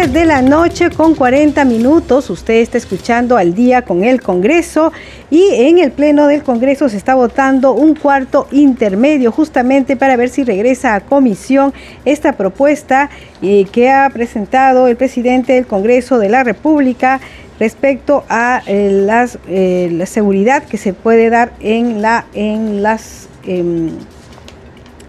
[0.00, 2.30] 9 de la noche con 40 minutos.
[2.30, 4.92] Usted está escuchando al día con el Congreso
[5.30, 10.30] y en el Pleno del Congreso se está votando un cuarto intermedio justamente para ver
[10.30, 11.74] si regresa a comisión
[12.06, 13.10] esta propuesta
[13.42, 17.20] eh, que ha presentado el presidente del Congreso de la República
[17.58, 19.06] respecto a eh,
[19.48, 23.28] eh, la seguridad que se puede dar en, la, en las...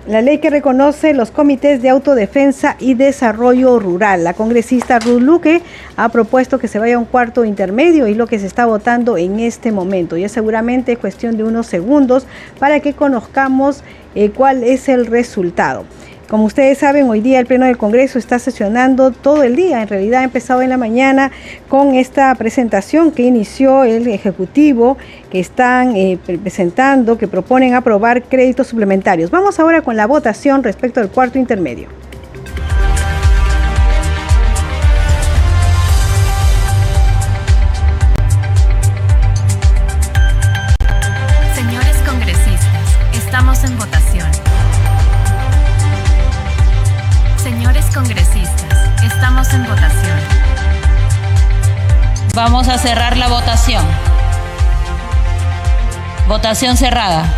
[0.07, 4.23] La ley que reconoce los comités de autodefensa y desarrollo rural.
[4.23, 5.61] La congresista Ruth Luque
[5.95, 9.15] ha propuesto que se vaya a un cuarto intermedio y lo que se está votando
[9.15, 10.17] en este momento.
[10.17, 12.25] Y es seguramente cuestión de unos segundos
[12.57, 13.83] para que conozcamos
[14.15, 15.85] eh, cuál es el resultado.
[16.31, 19.81] Como ustedes saben, hoy día el Pleno del Congreso está sesionando todo el día.
[19.81, 21.29] En realidad ha empezado en la mañana
[21.67, 24.97] con esta presentación que inició el Ejecutivo,
[25.29, 29.29] que están eh, presentando, que proponen aprobar créditos suplementarios.
[29.29, 31.89] Vamos ahora con la votación respecto al cuarto intermedio.
[52.43, 53.85] Vamos a cerrar la votación.
[56.27, 57.31] Votación cerrada.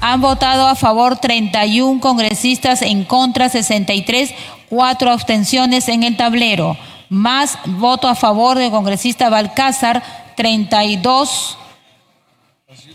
[0.00, 4.32] Han votado a favor 31 congresistas, en contra 63,
[4.70, 6.76] cuatro abstenciones en el tablero.
[7.08, 10.04] Más voto a favor del congresista Balcázar,
[10.36, 11.58] 32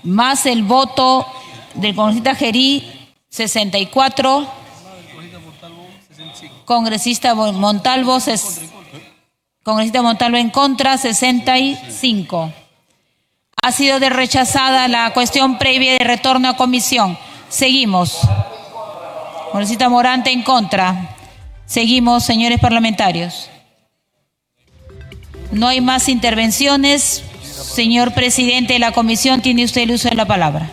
[0.04, 1.28] más el voto
[1.74, 4.59] del congresista Gerí, 64.
[6.70, 8.20] Congresista Montalvo,
[9.64, 12.54] congresista Montalvo en contra, 65.
[13.64, 17.18] Ha sido rechazada la cuestión previa de retorno a comisión.
[17.50, 18.20] Seguimos.
[19.52, 21.16] Congresista Morante en contra.
[21.66, 23.50] Seguimos, señores parlamentarios.
[25.52, 27.24] No hay más intervenciones.
[27.42, 30.70] Señor presidente de la comisión, tiene usted el uso de la palabra.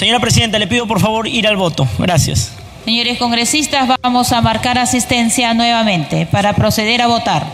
[0.00, 1.86] Señora presidenta, le pido por favor ir al voto.
[1.98, 2.52] Gracias.
[2.86, 7.52] Señores congresistas, vamos a marcar asistencia nuevamente para proceder a votar.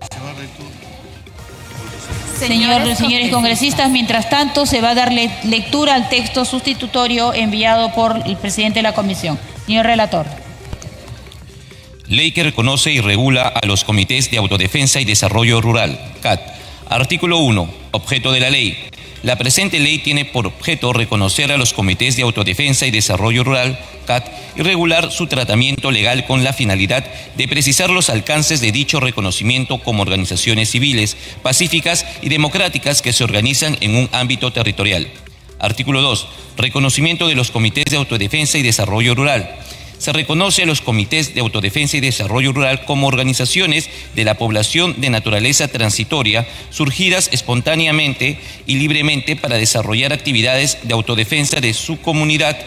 [2.38, 8.22] Señores, señores congresistas, mientras tanto se va a darle lectura al texto sustitutorio enviado por
[8.24, 9.40] el presidente de la comisión.
[9.66, 10.26] Señor relator.
[12.06, 16.40] Ley que reconoce y regula a los comités de autodefensa y desarrollo rural, CAT.
[16.88, 17.68] Artículo 1.
[17.90, 18.78] Objeto de la ley.
[19.26, 23.76] La presente ley tiene por objeto reconocer a los comités de autodefensa y desarrollo rural,
[24.06, 24.24] CAT,
[24.54, 27.04] y regular su tratamiento legal con la finalidad
[27.34, 33.24] de precisar los alcances de dicho reconocimiento como organizaciones civiles, pacíficas y democráticas que se
[33.24, 35.08] organizan en un ámbito territorial.
[35.58, 36.28] Artículo 2.
[36.56, 39.56] Reconocimiento de los comités de autodefensa y desarrollo rural
[39.98, 45.00] se reconoce a los comités de autodefensa y desarrollo rural como organizaciones de la población
[45.00, 52.58] de naturaleza transitoria surgidas espontáneamente y libremente para desarrollar actividades de autodefensa de su comunidad,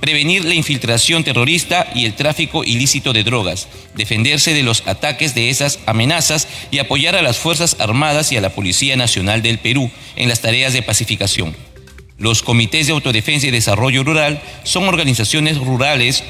[0.00, 5.50] prevenir la infiltración terrorista y el tráfico ilícito de drogas, defenderse de los ataques de
[5.50, 9.90] esas amenazas y apoyar a las Fuerzas Armadas y a la Policía Nacional del Perú
[10.16, 11.54] en las tareas de pacificación.
[12.18, 16.24] Los comités de autodefensa y desarrollo rural son organizaciones rurales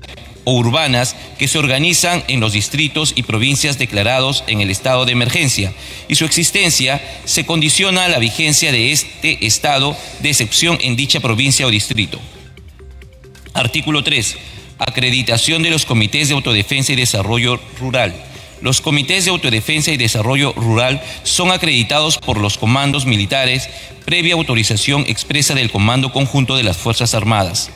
[0.45, 5.13] o urbanas que se organizan en los distritos y provincias declarados en el estado de
[5.13, 5.73] emergencia
[6.09, 11.21] y su existencia se condiciona a la vigencia de este estado de excepción en dicha
[11.21, 12.19] provincia o distrito.
[13.53, 14.37] Artículo 3.
[14.79, 18.15] Acreditación de los comités de autodefensa y desarrollo rural.
[18.61, 23.69] Los comités de autodefensa y desarrollo rural son acreditados por los comandos militares
[24.05, 27.71] previa autorización expresa del Comando Conjunto de las Fuerzas Armadas.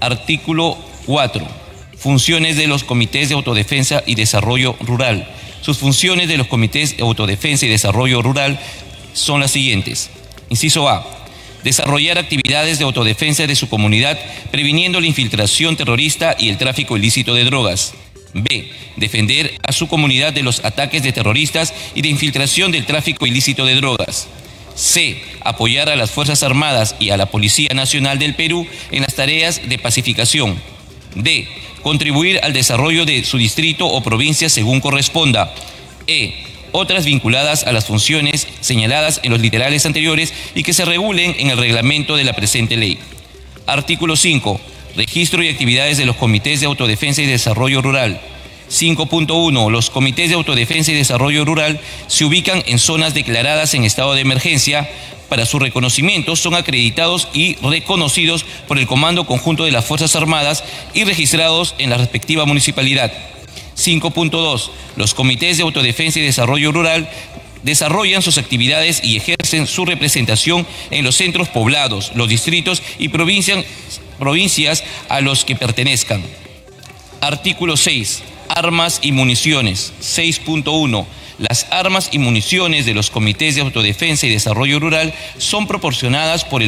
[0.00, 1.65] Artículo 4
[2.06, 5.28] Funciones de los comités de autodefensa y desarrollo rural.
[5.60, 8.60] Sus funciones de los comités de autodefensa y desarrollo rural
[9.12, 10.10] son las siguientes.
[10.48, 11.04] Inciso A.
[11.64, 14.20] Desarrollar actividades de autodefensa de su comunidad,
[14.52, 17.94] previniendo la infiltración terrorista y el tráfico ilícito de drogas.
[18.34, 18.70] B.
[18.94, 23.66] Defender a su comunidad de los ataques de terroristas y de infiltración del tráfico ilícito
[23.66, 24.28] de drogas.
[24.76, 25.20] C.
[25.40, 29.68] Apoyar a las Fuerzas Armadas y a la Policía Nacional del Perú en las tareas
[29.68, 30.75] de pacificación.
[31.16, 31.48] D
[31.86, 35.54] contribuir al desarrollo de su distrito o provincia según corresponda.
[36.08, 36.34] E.
[36.72, 41.50] Otras vinculadas a las funciones señaladas en los literales anteriores y que se regulen en
[41.50, 42.98] el reglamento de la presente ley.
[43.66, 44.60] Artículo 5.
[44.96, 48.20] Registro y actividades de los comités de autodefensa y desarrollo rural.
[48.70, 49.70] 5.1.
[49.70, 54.20] Los comités de autodefensa y desarrollo rural se ubican en zonas declaradas en estado de
[54.22, 54.88] emergencia
[55.28, 60.62] para su reconocimiento son acreditados y reconocidos por el Comando Conjunto de las Fuerzas Armadas
[60.94, 63.12] y registrados en la respectiva municipalidad.
[63.76, 64.70] 5.2.
[64.96, 67.08] Los comités de autodefensa y desarrollo rural
[67.62, 74.84] desarrollan sus actividades y ejercen su representación en los centros poblados, los distritos y provincias,
[75.08, 76.22] a los que pertenezcan.
[77.20, 78.22] Artículo 6.
[78.48, 79.92] Armas y municiones.
[80.00, 81.06] 6.1
[81.38, 86.62] las armas y municiones de los comités de autodefensa y desarrollo rural son proporcionadas por,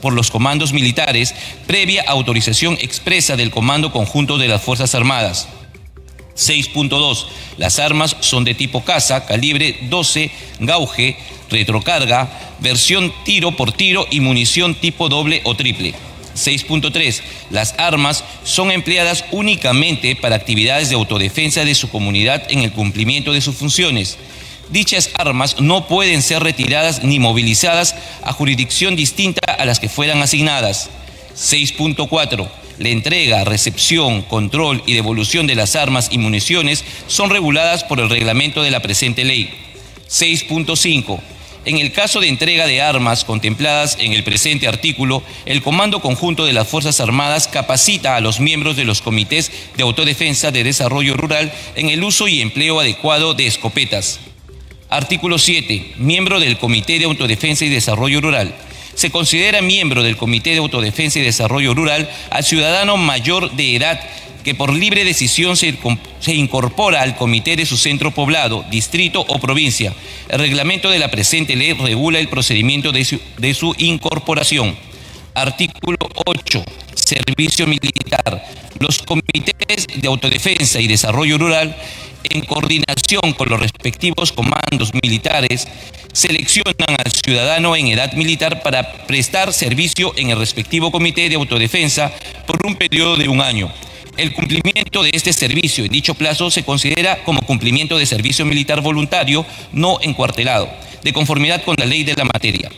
[0.00, 1.34] por los comandos militares
[1.66, 5.48] previa autorización expresa del Comando Conjunto de las Fuerzas Armadas.
[6.36, 7.26] 6.2.
[7.56, 10.30] Las armas son de tipo caza, calibre 12,
[10.60, 11.16] gauge,
[11.50, 12.30] retrocarga,
[12.60, 15.94] versión tiro por tiro y munición tipo doble o triple.
[16.38, 17.20] 6.3.
[17.50, 23.32] Las armas son empleadas únicamente para actividades de autodefensa de su comunidad en el cumplimiento
[23.32, 24.16] de sus funciones.
[24.70, 30.22] Dichas armas no pueden ser retiradas ni movilizadas a jurisdicción distinta a las que fueran
[30.22, 30.90] asignadas.
[31.36, 32.48] 6.4.
[32.78, 38.10] La entrega, recepción, control y devolución de las armas y municiones son reguladas por el
[38.10, 39.50] reglamento de la presente ley.
[40.08, 41.20] 6.5
[41.64, 46.46] en el caso de entrega de armas contempladas en el presente artículo, el Comando Conjunto
[46.46, 51.14] de las Fuerzas Armadas capacita a los miembros de los comités de autodefensa de desarrollo
[51.14, 54.20] rural en el uso y empleo adecuado de escopetas.
[54.90, 55.94] Artículo 7.
[55.98, 58.54] Miembro del Comité de Autodefensa y Desarrollo Rural.
[58.94, 64.00] Se considera miembro del Comité de Autodefensa y Desarrollo Rural al ciudadano mayor de edad
[64.48, 65.76] que por libre decisión se,
[66.34, 69.92] incorpora al comité de su centro poblado, distrito o provincia.
[70.30, 74.74] El reglamento de la presente ley regula el procedimiento de su, de su incorporación.
[75.34, 76.64] Artículo 8.
[76.94, 78.42] Servicio militar.
[78.78, 81.76] Los comités de autodefensa y desarrollo rural
[82.24, 85.68] en coordinación con los respectivos comandos militares,
[86.14, 92.10] seleccionan al ciudadano en edad militar para prestar servicio en el respectivo comité de autodefensa
[92.46, 93.70] por un periodo de un año.
[94.18, 98.80] El cumplimiento de este servicio en dicho plazo se considera como cumplimiento de servicio militar
[98.80, 100.68] voluntario no encuartelado,
[101.04, 102.68] de conformidad con la ley de la materia.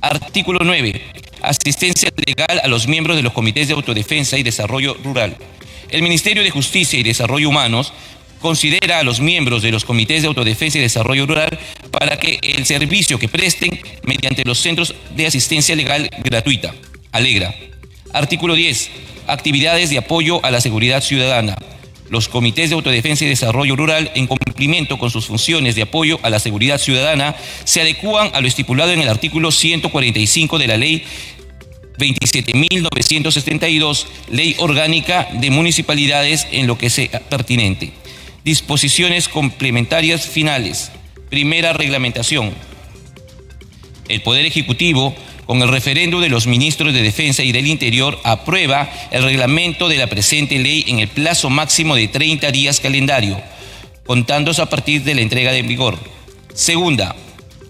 [0.00, 1.02] Artículo 9.
[1.42, 5.36] Asistencia legal a los miembros de los comités de autodefensa y desarrollo rural.
[5.90, 7.92] El Ministerio de Justicia y Desarrollo Humanos
[8.40, 11.58] considera a los miembros de los comités de autodefensa y desarrollo rural
[11.90, 16.76] para que el servicio que presten mediante los centros de asistencia legal gratuita.
[17.10, 17.52] Alegra.
[18.12, 18.90] Artículo 10.
[19.26, 21.56] Actividades de apoyo a la seguridad ciudadana.
[22.08, 26.30] Los comités de autodefensa y desarrollo rural, en cumplimiento con sus funciones de apoyo a
[26.30, 31.04] la seguridad ciudadana, se adecúan a lo estipulado en el artículo 145 de la ley
[31.98, 37.92] 27.972, Ley Orgánica de Municipalidades en lo que sea pertinente.
[38.44, 40.90] Disposiciones complementarias finales.
[41.30, 42.52] Primera reglamentación.
[44.08, 45.14] El Poder Ejecutivo,
[45.46, 49.96] con el referendo de los ministros de Defensa y del Interior, aprueba el reglamento de
[49.96, 53.40] la presente ley en el plazo máximo de 30 días calendario,
[54.04, 55.98] contándose a partir de la entrega de vigor.
[56.52, 57.14] Segunda,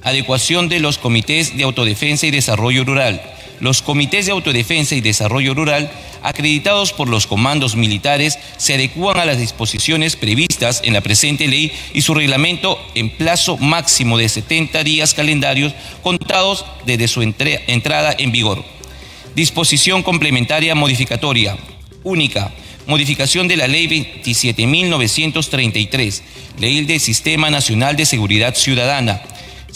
[0.03, 3.21] adecuación de los comités de autodefensa y desarrollo rural
[3.61, 5.91] los comités de autodefensa y desarrollo rural,
[6.23, 11.73] acreditados por los comandos militares, se adecúan a las disposiciones previstas en la presente ley
[11.95, 18.31] y su reglamento en plazo máximo de 70 días calendarios contados desde su entrada en
[18.33, 18.63] vigor.
[19.35, 21.57] Disposición complementaria modificatoria.
[22.03, 22.53] Única.
[22.87, 26.23] Modificación de la Ley 27.933,
[26.61, 29.21] Ley del Sistema Nacional de Seguridad Ciudadana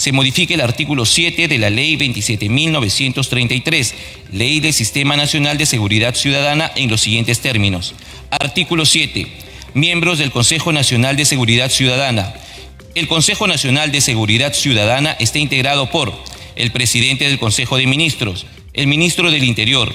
[0.00, 3.92] se modifique el artículo 7 de la Ley 27.933,
[4.32, 7.94] Ley del Sistema Nacional de Seguridad Ciudadana, en los siguientes términos.
[8.30, 9.26] Artículo 7.
[9.74, 12.32] Miembros del Consejo Nacional de Seguridad Ciudadana.
[12.94, 16.14] El Consejo Nacional de Seguridad Ciudadana está integrado por
[16.56, 19.94] el presidente del Consejo de Ministros, el ministro del Interior,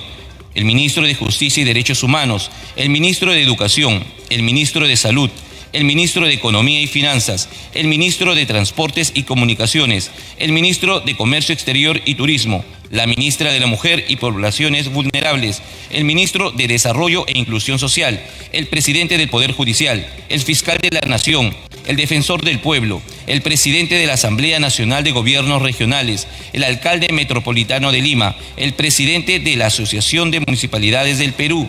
[0.53, 5.31] el ministro de Justicia y Derechos Humanos, el ministro de Educación, el ministro de Salud,
[5.75, 10.09] el ministro de Economía y Finanzas, el ministro de Transportes y Comunicaciones,
[10.39, 15.61] el ministro de Comercio Exterior y Turismo, la ministra de la Mujer y Poblaciones Vulnerables,
[15.89, 18.23] el ministro de Desarrollo e Inclusión Social,
[18.53, 21.53] el presidente del Poder Judicial, el fiscal de la Nación,
[21.87, 27.09] el defensor del pueblo, el presidente de la Asamblea Nacional de Gobiernos Regionales, el alcalde
[27.11, 31.67] metropolitano de Lima, el presidente de la Asociación de Municipalidades del Perú,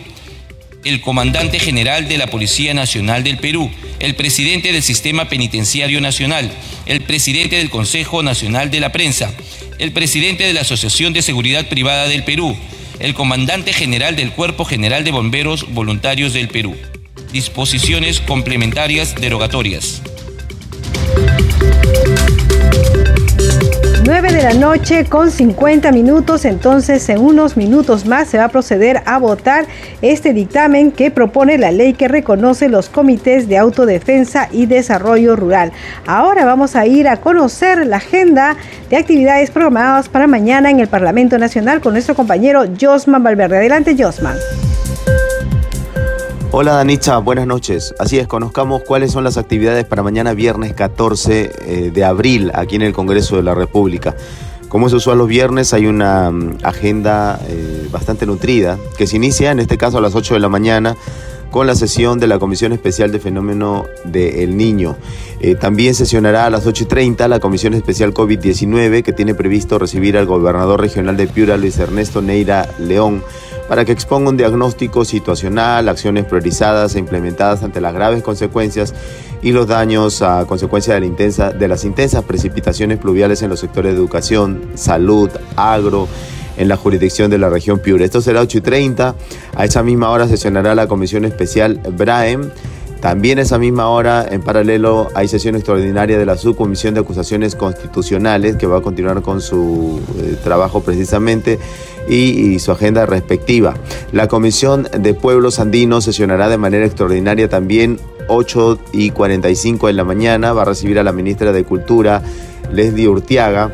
[0.83, 3.69] el comandante general de la Policía Nacional del Perú,
[3.99, 6.51] el presidente del Sistema Penitenciario Nacional,
[6.85, 9.33] el presidente del Consejo Nacional de la Prensa,
[9.79, 12.55] el presidente de la Asociación de Seguridad Privada del Perú,
[12.99, 16.75] el comandante general del Cuerpo General de Bomberos Voluntarios del Perú.
[17.31, 20.01] Disposiciones complementarias derogatorias.
[24.07, 28.47] 9 de la noche con 50 minutos, entonces en unos minutos más se va a
[28.47, 29.65] proceder a votar
[30.01, 35.73] este dictamen que propone la ley que reconoce los comités de autodefensa y desarrollo rural.
[36.05, 38.55] Ahora vamos a ir a conocer la agenda
[38.89, 43.57] de actividades programadas para mañana en el Parlamento Nacional con nuestro compañero Josman Valverde.
[43.57, 44.37] Adelante, Josman.
[46.49, 47.93] Hola Danitza, buenas noches.
[47.99, 52.77] Así es, conozcamos cuáles son las actividades para mañana viernes 14 eh, de abril aquí
[52.77, 54.15] en el Congreso de la República.
[54.69, 59.51] Como es usual los viernes, hay una mm, agenda eh, bastante nutrida que se inicia
[59.51, 60.95] en este caso a las 8 de la mañana
[61.51, 64.95] con la sesión de la Comisión Especial de Fenómeno del Niño.
[65.39, 70.25] Eh, también sesionará a las 8.30 la Comisión Especial COVID-19 que tiene previsto recibir al
[70.25, 73.23] gobernador regional de Piura, Luis Ernesto Neira León
[73.67, 78.93] para que exponga un diagnóstico situacional, acciones priorizadas e implementadas ante las graves consecuencias
[79.41, 83.59] y los daños a consecuencia de, la intensa, de las intensas precipitaciones pluviales en los
[83.59, 86.07] sectores de educación, salud, agro,
[86.57, 88.03] en la jurisdicción de la región Piura.
[88.03, 89.15] Esto será 8 y 30.
[89.55, 92.49] A esa misma hora sesionará la Comisión Especial BRAEM.
[92.99, 97.55] También a esa misma hora, en paralelo, hay sesión extraordinaria de la Subcomisión de Acusaciones
[97.55, 101.59] Constitucionales que va a continuar con su eh, trabajo precisamente
[102.09, 103.75] y, su agenda respectiva.
[104.11, 107.99] La Comisión de Pueblos Andinos sesionará de manera extraordinaria también
[108.29, 110.53] 8 y 45 de la mañana.
[110.53, 112.23] Va a recibir a la ministra de Cultura,
[112.73, 113.71] Leslie Urtiaga.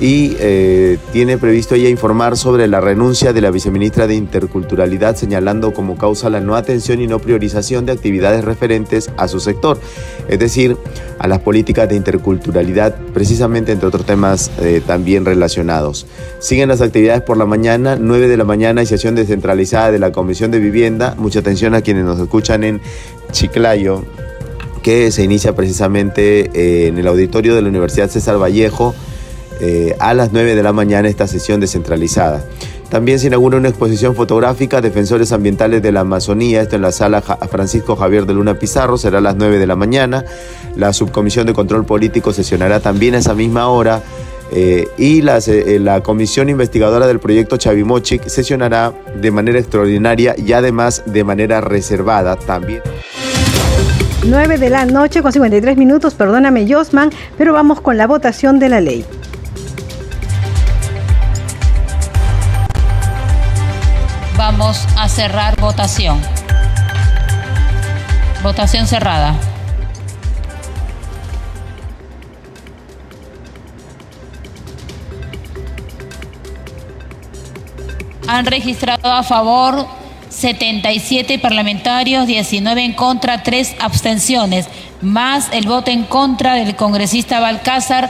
[0.00, 5.72] Y eh, tiene previsto ella informar sobre la renuncia de la viceministra de Interculturalidad, señalando
[5.72, 9.78] como causa la no atención y no priorización de actividades referentes a su sector,
[10.28, 10.76] es decir,
[11.18, 16.06] a las políticas de interculturalidad, precisamente entre otros temas eh, también relacionados.
[16.40, 20.12] Siguen las actividades por la mañana, 9 de la mañana y sesión descentralizada de la
[20.12, 21.14] Comisión de Vivienda.
[21.16, 22.80] Mucha atención a quienes nos escuchan en
[23.30, 24.04] Chiclayo,
[24.82, 28.94] que se inicia precisamente eh, en el auditorio de la Universidad César Vallejo
[29.60, 32.44] eh, a las 9 de la mañana esta sesión descentralizada.
[32.90, 37.22] También se inaugura una exposición fotográfica Defensores Ambientales de la Amazonía, esto en la sala
[37.22, 40.24] Francisco Javier de Luna Pizarro, será a las 9 de la mañana.
[40.76, 44.02] La Subcomisión de Control Político sesionará también a esa misma hora.
[44.52, 51.02] Eh, y eh, la, Comisión Investigadora del Proyecto Chavimochic sesionará de manera extraordinaria y además
[51.06, 52.82] de manera reservada también.
[54.24, 58.68] 9 de la noche con 53 minutos, perdóname Josman, pero vamos con la votación de
[58.68, 59.04] la ley.
[64.56, 66.20] Vamos a cerrar votación.
[68.40, 69.34] Votación cerrada.
[78.28, 79.88] Han registrado a favor
[80.28, 84.68] 77 parlamentarios, 19 en contra, 3 abstenciones,
[85.00, 88.08] más el voto en contra del congresista Balcázar,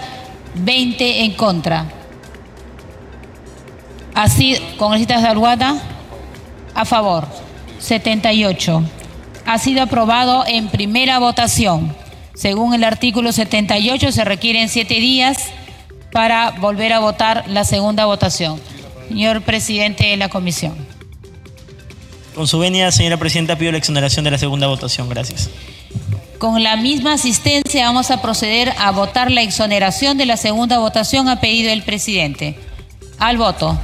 [0.57, 1.87] 20 en contra.
[4.15, 5.94] Así, congresistas de Alguada,
[6.75, 7.27] a favor,
[7.79, 8.83] 78.
[9.47, 11.95] Ha sido aprobado en primera votación.
[12.35, 15.51] Según el artículo 78, se requieren siete días
[16.13, 18.61] para volver a votar la segunda votación.
[19.09, 20.75] Señor presidente de la comisión.
[22.35, 25.09] Con su venia, señora presidenta, pido la exoneración de la segunda votación.
[25.09, 25.51] Gracias.
[26.39, 31.29] Con la misma asistencia vamos a proceder a votar la exoneración de la segunda votación
[31.29, 32.59] a pedido del presidente.
[33.19, 33.79] Al voto.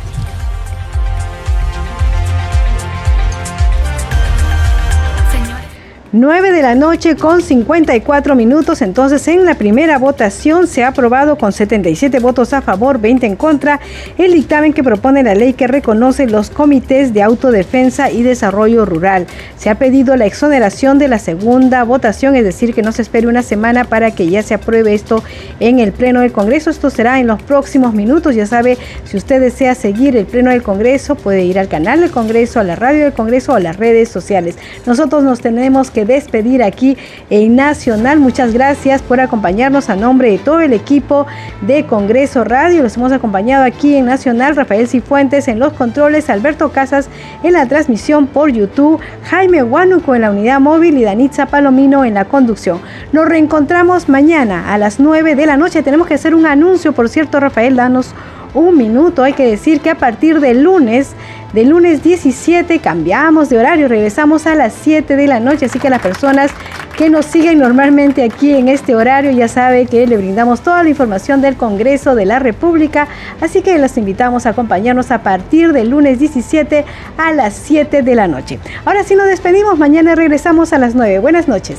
[6.13, 8.83] 9 de la noche con 54 minutos.
[8.83, 13.37] Entonces, en la primera votación se ha aprobado con 77 votos a favor, 20 en
[13.37, 13.79] contra,
[14.19, 19.29] el dictamen que propone la ley que reconoce los comités de autodefensa y desarrollo rural.
[19.57, 23.29] Se ha pedido la exoneración de la segunda votación, es decir, que no se espere
[23.29, 25.23] una semana para que ya se apruebe esto
[25.61, 26.71] en el Pleno del Congreso.
[26.71, 28.35] Esto será en los próximos minutos.
[28.35, 32.11] Ya sabe, si usted desea seguir el Pleno del Congreso, puede ir al canal del
[32.11, 34.57] Congreso, a la radio del Congreso o a las redes sociales.
[34.87, 36.97] Nosotros nos tenemos que despedir aquí
[37.31, 38.19] en Nacional.
[38.21, 41.27] Muchas gracias por acompañarnos a nombre de todo el equipo
[41.61, 42.83] de Congreso Radio.
[42.83, 47.09] Los hemos acompañado aquí en Nacional, Rafael Cifuentes en los controles, Alberto Casas
[47.43, 52.15] en la transmisión por YouTube, Jaime Huánuco en la unidad móvil y Danitza Palomino en
[52.15, 52.81] la conducción.
[53.13, 55.83] Nos reencontramos mañana a las 9 de la noche.
[55.83, 58.15] Tenemos que hacer un anuncio, por cierto, Rafael, danos
[58.55, 59.23] un minuto.
[59.23, 61.13] Hay que decir que a partir del lunes,
[61.53, 65.67] del lunes 17, cambiamos de horario, regresamos a las 7 de la noche.
[65.67, 66.51] Así que las personas
[66.97, 70.89] que nos siguen normalmente aquí en este horario ya sabe que le brindamos toda la
[70.89, 73.09] información del Congreso de la República.
[73.41, 76.85] Así que los invitamos a acompañarnos a partir del lunes 17
[77.17, 78.59] a las 7 de la noche.
[78.85, 81.19] Ahora sí nos despedimos, mañana regresamos a las 9.
[81.19, 81.79] Buenas noches.